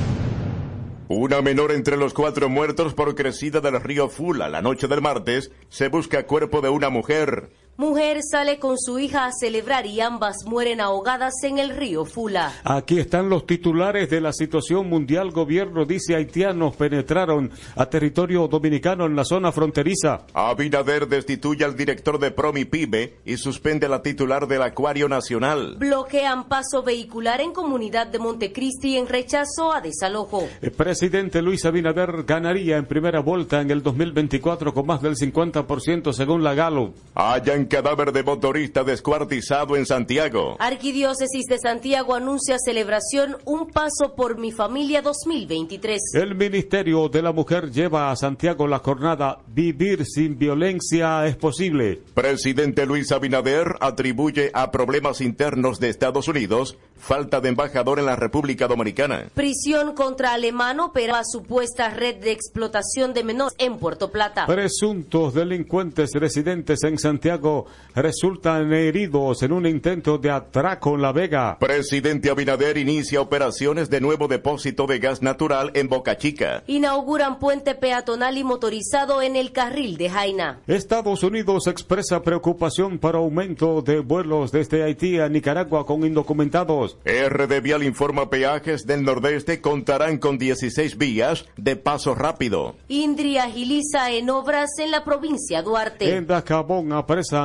Una 1.13 1.41
menor 1.41 1.73
entre 1.73 1.97
los 1.97 2.13
cuatro 2.13 2.47
muertos 2.47 2.93
por 2.93 3.15
crecida 3.15 3.59
del 3.59 3.81
río 3.81 4.07
Fula 4.07 4.47
la 4.47 4.61
noche 4.61 4.87
del 4.87 5.01
martes 5.01 5.51
se 5.67 5.89
busca 5.89 6.25
cuerpo 6.25 6.61
de 6.61 6.69
una 6.69 6.89
mujer. 6.89 7.49
Mujer 7.77 8.19
sale 8.21 8.59
con 8.59 8.77
su 8.77 8.99
hija 8.99 9.25
a 9.25 9.31
celebrar 9.31 9.85
y 9.85 10.01
ambas 10.01 10.45
mueren 10.45 10.81
ahogadas 10.81 11.33
en 11.43 11.57
el 11.57 11.69
río 11.69 12.05
Fula. 12.05 12.53
Aquí 12.63 12.99
están 12.99 13.29
los 13.29 13.47
titulares 13.47 14.09
de 14.09 14.21
la 14.21 14.33
situación 14.33 14.87
mundial. 14.87 15.31
Gobierno 15.31 15.85
dice 15.85 16.15
haitianos 16.15 16.75
penetraron 16.75 17.49
a 17.75 17.85
territorio 17.87 18.47
dominicano 18.47 19.05
en 19.05 19.15
la 19.15 19.23
zona 19.23 19.51
fronteriza. 19.51 20.25
Abinader 20.33 21.07
destituye 21.07 21.63
al 21.63 21.75
director 21.75 22.19
de 22.19 22.31
Promipyme 22.31 23.13
y 23.25 23.37
suspende 23.37 23.85
a 23.85 23.89
la 23.89 24.03
titular 24.03 24.47
del 24.47 24.61
Acuario 24.61 25.07
Nacional. 25.07 25.77
Bloquean 25.79 26.49
paso 26.49 26.83
vehicular 26.83 27.41
en 27.41 27.53
comunidad 27.53 28.07
de 28.07 28.19
Montecristi 28.19 28.97
en 28.97 29.07
rechazo 29.07 29.73
a 29.73 29.81
desalojo. 29.81 30.47
El 30.61 30.71
presidente 30.71 31.41
Luis 31.41 31.65
Abinader 31.65 32.23
ganaría 32.27 32.77
en 32.77 32.85
primera 32.85 33.21
vuelta 33.21 33.61
en 33.61 33.71
el 33.71 33.81
2024 33.81 34.73
con 34.73 34.85
más 34.85 35.01
del 35.01 35.15
50% 35.15 36.13
según 36.13 36.43
la 36.43 36.53
Galo. 36.53 36.93
Hallan 37.15 37.60
Hallan 37.61 37.65
cadáver 37.65 38.11
de 38.11 38.23
motorista 38.23 38.83
descuartizado 38.83 39.75
en 39.75 39.85
Santiago. 39.85 40.55
Arquidiócesis 40.59 41.45
de 41.45 41.59
Santiago 41.59 42.15
anuncia 42.15 42.57
celebración 42.63 43.37
Un 43.45 43.67
Paso 43.67 44.15
por 44.15 44.37
mi 44.37 44.51
Familia 44.51 45.01
2023. 45.01 46.01
El 46.15 46.35
Ministerio 46.35 47.09
de 47.09 47.21
la 47.21 47.31
Mujer 47.31 47.71
lleva 47.71 48.11
a 48.11 48.15
Santiago 48.15 48.67
la 48.67 48.79
jornada 48.79 49.39
Vivir 49.47 50.05
sin 50.05 50.37
violencia 50.37 51.25
es 51.27 51.35
posible. 51.35 52.01
Presidente 52.13 52.85
Luis 52.85 53.11
Abinader 53.11 53.75
atribuye 53.79 54.51
a 54.53 54.71
problemas 54.71 55.21
internos 55.21 55.79
de 55.79 55.89
Estados 55.89 56.27
Unidos 56.27 56.77
falta 57.01 57.41
de 57.41 57.49
embajador 57.49 57.99
en 57.99 58.05
la 58.05 58.15
República 58.15 58.67
Dominicana. 58.67 59.25
Prisión 59.33 59.93
contra 59.93 60.33
alemán 60.33 60.79
opera 60.79 61.23
supuesta 61.25 61.89
red 61.89 62.17
de 62.17 62.31
explotación 62.31 63.13
de 63.13 63.23
menores 63.23 63.55
en 63.57 63.77
Puerto 63.77 64.11
Plata. 64.11 64.45
Presuntos 64.45 65.33
delincuentes 65.33 66.11
residentes 66.13 66.83
en 66.83 66.99
Santiago 66.99 67.50
resultan 67.95 68.71
heridos 68.73 69.43
en 69.43 69.51
un 69.51 69.65
intento 69.65 70.17
de 70.17 70.31
atraco 70.31 70.95
en 70.95 71.01
La 71.01 71.11
Vega. 71.11 71.57
Presidente 71.59 72.29
Abinader 72.29 72.77
inicia 72.77 73.21
operaciones 73.21 73.89
de 73.89 74.01
nuevo 74.01 74.27
depósito 74.27 74.87
de 74.87 74.99
gas 74.99 75.21
natural 75.21 75.71
en 75.73 75.89
Boca 75.89 76.17
Chica. 76.17 76.63
Inauguran 76.67 77.39
puente 77.39 77.75
peatonal 77.75 78.37
y 78.37 78.43
motorizado 78.43 79.21
en 79.21 79.35
el 79.35 79.51
carril 79.51 79.97
de 79.97 80.09
Jaina. 80.09 80.59
Estados 80.67 81.23
Unidos 81.23 81.67
expresa 81.67 82.21
preocupación 82.21 82.99
por 82.99 83.15
aumento 83.15 83.81
de 83.81 83.99
vuelos 83.99 84.51
desde 84.51 84.83
Haití 84.83 85.19
a 85.19 85.29
Nicaragua 85.29 85.85
con 85.85 86.05
indocumentados. 86.05 86.97
RD 87.05 87.61
Vial 87.61 87.83
informa 87.83 88.29
peajes 88.29 88.85
del 88.85 89.03
Nordeste 89.03 89.61
contarán 89.61 90.17
con 90.17 90.37
16 90.37 90.97
vías 90.97 91.45
de 91.57 91.75
paso 91.75 92.15
rápido. 92.15 92.75
Indri 92.87 93.37
agiliza 93.37 94.11
en 94.11 94.29
obras 94.29 94.69
en 94.79 94.91
la 94.91 95.03
provincia 95.03 95.61
Duarte. 95.61 96.15
En 96.15 96.27
Dacabón 96.27 96.93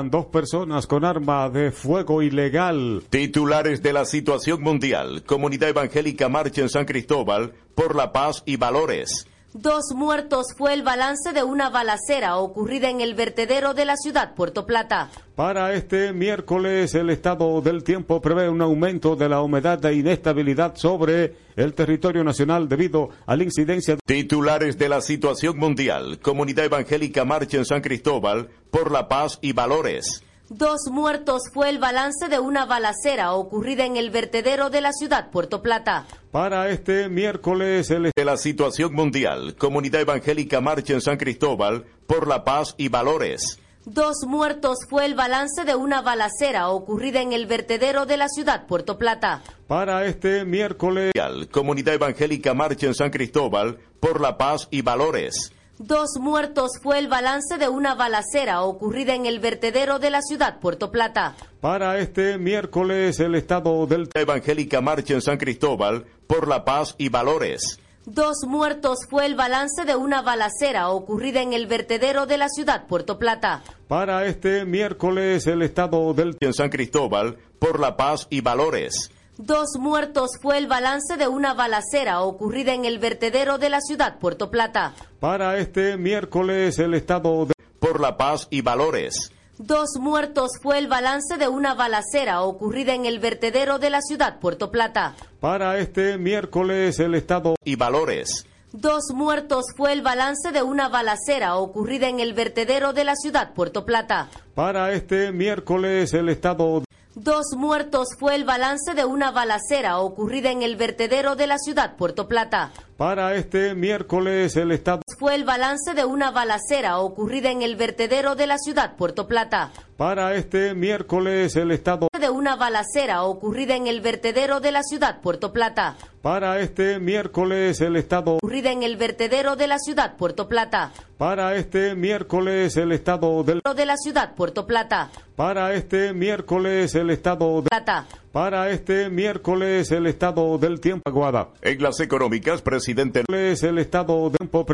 dos 0.05 0.27
personas 0.27 0.87
con 0.87 1.05
arma 1.05 1.49
de 1.51 1.73
fuego 1.73 2.23
ilegal. 2.23 3.03
Titulares 3.11 3.83
de 3.83 3.93
la 3.93 4.05
situación 4.05 4.63
mundial. 4.63 5.23
Comunidad 5.25 5.71
Evangélica 5.71 6.29
marcha 6.29 6.61
en 6.61 6.69
San 6.69 6.85
Cristóbal 6.85 7.55
por 7.75 7.97
la 7.97 8.13
paz 8.13 8.43
y 8.47 8.57
valores. 8.57 9.27
Dos 9.59 9.95
muertos 9.95 10.49
fue 10.55 10.75
el 10.75 10.83
balance 10.83 11.33
de 11.33 11.43
una 11.43 11.71
balacera 11.71 12.37
ocurrida 12.37 12.91
en 12.91 13.01
el 13.01 13.15
vertedero 13.15 13.73
de 13.73 13.87
la 13.87 13.97
ciudad 13.97 14.35
Puerto 14.35 14.67
Plata. 14.67 15.09
Para 15.35 15.73
este 15.73 16.13
miércoles, 16.13 16.95
el 16.95 17.09
estado 17.09 17.63
del 17.63 17.83
tiempo 17.83 18.21
prevé 18.21 18.51
un 18.51 18.61
aumento 18.61 19.17
de 19.17 19.31
la 19.31 19.41
humedad 19.41 19.83
e 19.87 19.95
inestabilidad 19.95 20.77
sobre 20.77 21.37
el 21.57 21.73
territorio 21.73 22.23
nacional 22.23 22.69
debido 22.69 23.09
a 23.25 23.35
la 23.35 23.45
incidencia. 23.45 23.97
Titulares 24.05 24.77
de 24.77 24.91
la 24.91 25.01
situación 25.01 25.57
mundial. 25.57 26.19
Comunidad 26.21 26.67
Evangélica 26.67 27.25
marcha 27.25 27.57
en 27.57 27.65
San 27.65 27.81
Cristóbal 27.81 28.51
por 28.71 28.93
la 28.93 29.09
paz 29.09 29.39
y 29.41 29.53
valores. 29.53 30.23
Dos 30.49 30.83
muertos 30.93 31.43
fue 31.53 31.71
el 31.71 31.79
balance 31.79 32.29
de 32.29 32.39
una 32.39 32.67
balacera 32.67 33.33
ocurrida 33.33 33.85
en 33.85 33.97
el 33.97 34.11
vertedero 34.11 34.71
de 34.71 34.81
la 34.81 34.93
ciudad 34.93 35.31
Puerto 35.31 35.61
Plata. 35.61 36.07
Para 36.31 36.71
este 36.71 37.09
miércoles, 37.09 37.91
el 37.91 38.13
de 38.15 38.25
la 38.25 38.37
situación 38.37 38.95
mundial. 38.95 39.57
Comunidad 39.57 40.03
Evangélica 40.03 40.61
marcha 40.61 40.93
en 40.93 41.01
San 41.01 41.17
Cristóbal 41.17 41.85
por 42.07 42.29
la 42.29 42.45
paz 42.45 42.77
y 42.79 42.89
valores. 42.89 43.59
Dos 43.87 44.19
muertos 44.25 44.79
fue 44.89 45.05
el 45.05 45.17
balance 45.17 45.65
de 45.65 45.75
una 45.75 46.01
balacera 46.01 46.69
ocurrida 46.69 47.23
en 47.23 47.33
el 47.33 47.47
vertedero 47.47 48.07
de 48.07 48.17
la 48.17 48.29
ciudad 48.29 48.67
Puerto 48.67 48.99
Plata. 48.99 49.43
Para 49.67 50.07
este 50.07 50.45
miércoles, 50.45 51.13
Comunidad 51.51 51.95
Evangélica 51.95 52.55
marcha 52.55 52.87
en 52.87 52.95
San 52.95 53.11
Cristóbal 53.11 53.79
por 53.99 54.21
la 54.21 54.39
paz 54.39 54.69
y 54.71 54.83
valores. 54.83 55.53
Dos 55.79 56.19
muertos 56.19 56.71
fue 56.83 56.99
el 56.99 57.07
balance 57.07 57.59
de 57.59 57.69
una 57.69 57.95
balacera 57.95 58.63
ocurrida 58.63 59.15
en 59.15 59.27
el 59.27 59.41
vertedero 59.41 59.99
de 59.99 60.09
la 60.09 60.23
ciudad 60.23 60.59
Puerto 60.59 60.91
Plata. 60.91 61.35
Para 61.61 61.99
este 61.99 62.39
miércoles, 62.39 63.21
el 63.21 63.35
estado 63.35 63.87
del 63.87 64.09
Evangélica 64.15 64.81
marcha 64.81 65.13
en 65.13 65.21
San 65.21 65.37
Cristóbal 65.37 66.07
por 66.27 66.49
la 66.49 66.65
paz 66.65 66.95
y 66.97 67.11
valores. 67.11 67.79
Dos 68.07 68.47
muertos 68.47 69.01
fue 69.11 69.27
el 69.27 69.35
balance 69.35 69.85
de 69.85 69.97
una 69.97 70.23
balacera 70.23 70.89
ocurrida 70.89 71.43
en 71.43 71.53
el 71.53 71.67
vertedero 71.67 72.25
de 72.25 72.39
la 72.39 72.49
ciudad 72.49 72.87
Puerto 72.87 73.19
Plata. 73.19 73.63
Para 73.87 74.25
este 74.25 74.65
miércoles, 74.65 75.47
el 75.47 75.61
estado 75.61 76.15
del 76.15 76.39
en 76.41 76.55
San 76.55 76.71
Cristóbal 76.71 77.37
por 77.59 77.81
la 77.81 77.99
paz 77.99 78.29
y 78.31 78.41
valores. 78.41 79.11
Dos 79.39 79.77
muertos 79.79 80.31
fue 80.41 80.57
el 80.57 80.67
balance 80.67 81.19
de 81.19 81.29
una 81.29 81.53
balacera 81.53 82.23
ocurrida 82.23 82.73
en 82.73 82.87
el 82.87 82.99
vertedero 82.99 83.59
de 83.59 83.69
la 83.69 83.83
ciudad 83.83 84.19
Puerto 84.19 84.51
Plata. 84.51 84.95
Para 85.21 85.59
este 85.59 85.99
miércoles, 85.99 86.79
el 86.79 86.95
estado 86.95 87.45
de 87.45 87.53
por 87.79 88.01
la 88.01 88.17
paz 88.17 88.49
y 88.49 88.63
valores. 88.63 89.31
Dos 89.59 89.99
muertos 90.01 90.53
fue 90.63 90.79
el 90.79 90.89
balance 90.89 91.37
de 91.37 91.49
una 91.49 91.75
balacera 91.75 92.41
ocurrida 92.41 92.95
en 92.95 93.05
el 93.05 93.19
vertedero 93.19 93.79
de 93.79 93.91
la 93.91 94.01
ciudad 94.01 94.41
Puerto 94.41 94.71
Plata. 94.71 95.15
Para 95.39 95.79
este 95.79 96.17
miércoles, 96.17 96.99
el 96.99 97.15
estado 97.15 97.57
y 97.63 97.77
valores. 97.77 98.47
Dos 98.73 99.05
muertos 99.15 99.67
fue 99.77 99.93
el 99.93 100.01
balance 100.01 100.51
de 100.51 100.63
una 100.63 100.89
balacera 100.89 101.57
ocurrida 101.57 102.09
en 102.09 102.21
el 102.21 102.33
vertedero 102.33 102.95
de 102.95 103.05
la 103.05 103.17
ciudad 103.17 103.53
Puerto 103.53 103.85
Plata. 103.85 104.29
Para 104.55 104.93
este 104.93 105.31
miércoles, 105.31 106.15
el 106.15 106.31
estado 106.31 106.86
Dos 107.19 107.57
muertos 107.57 108.09
fue 108.19 108.35
el 108.35 108.45
balance 108.45 108.93
de 108.93 109.07
una 109.07 109.31
balacera 109.31 110.01
ocurrida 110.01 110.51
en 110.51 110.61
el 110.61 110.77
vertedero 110.77 111.35
de 111.35 111.47
la 111.47 111.57
ciudad 111.57 111.97
Puerto 111.97 112.29
Plata. 112.29 112.73
Para 112.99 113.35
este 113.37 113.75
miércoles 113.75 114.55
el 114.55 114.71
estado 114.71 115.01
fue 115.19 115.35
el 115.35 115.45
balance 115.45 115.95
de 115.95 116.05
una 116.05 116.31
balacera 116.31 116.99
ocurrida 116.99 117.51
en 117.51 117.63
el 117.63 117.77
vertedero 117.77 118.35
de 118.35 118.47
la 118.47 118.59
ciudad 118.59 118.97
Puerto 118.97 119.27
Plata. 119.27 119.73
Para 119.97 120.35
este 120.35 120.75
miércoles 120.75 121.57
el 121.57 121.71
estado 121.71 122.09
de 122.21 122.29
una 122.29 122.55
balacera 122.57 123.23
ocurrida 123.23 123.77
en 123.77 123.87
el 123.87 124.03
vertedero 124.03 124.61
de 124.61 124.73
la 124.73 124.83
ciudad 124.83 125.23
Puerto 125.23 125.55
Plata. 125.55 125.97
Para 126.21 126.61
este 126.61 126.99
miércoles 126.99 127.81
el 127.81 127.97
estado 127.97 128.37
ocurrida 128.37 128.73
en 128.73 128.83
el 128.83 128.97
vertedero 128.97 129.57
de 129.57 129.69
la 129.69 129.79
ciudad 129.79 130.17
Puerto 130.17 130.49
Plata. 130.49 130.93
Para 131.17 131.55
este 131.55 131.95
miércoles 131.95 132.77
el 132.77 132.93
estado 132.93 133.43
del 133.43 133.63
de 133.75 133.87
la 133.87 133.97
ciudad 133.97 134.35
Puerto 134.35 134.67
Plata. 134.67 135.11
Para 135.35 135.73
este 135.73 136.13
miércoles 136.13 136.95
el 136.95 137.11
estado 137.11 137.63
de 137.63 137.69
Plata. 137.69 138.07
Para 138.33 138.69
este 138.69 139.09
miércoles 139.09 139.91
el 139.93 140.07
estado 140.07 140.59
del 140.59 140.79
tiempo 140.79 141.09
aguada. 141.09 141.49
En 141.63 141.83
las 141.83 142.01
económicas, 142.01 142.61
presidente 142.61 143.23
el 143.29 143.79
estado 143.79 144.29
del 144.29 144.37
tiempo 144.39 144.65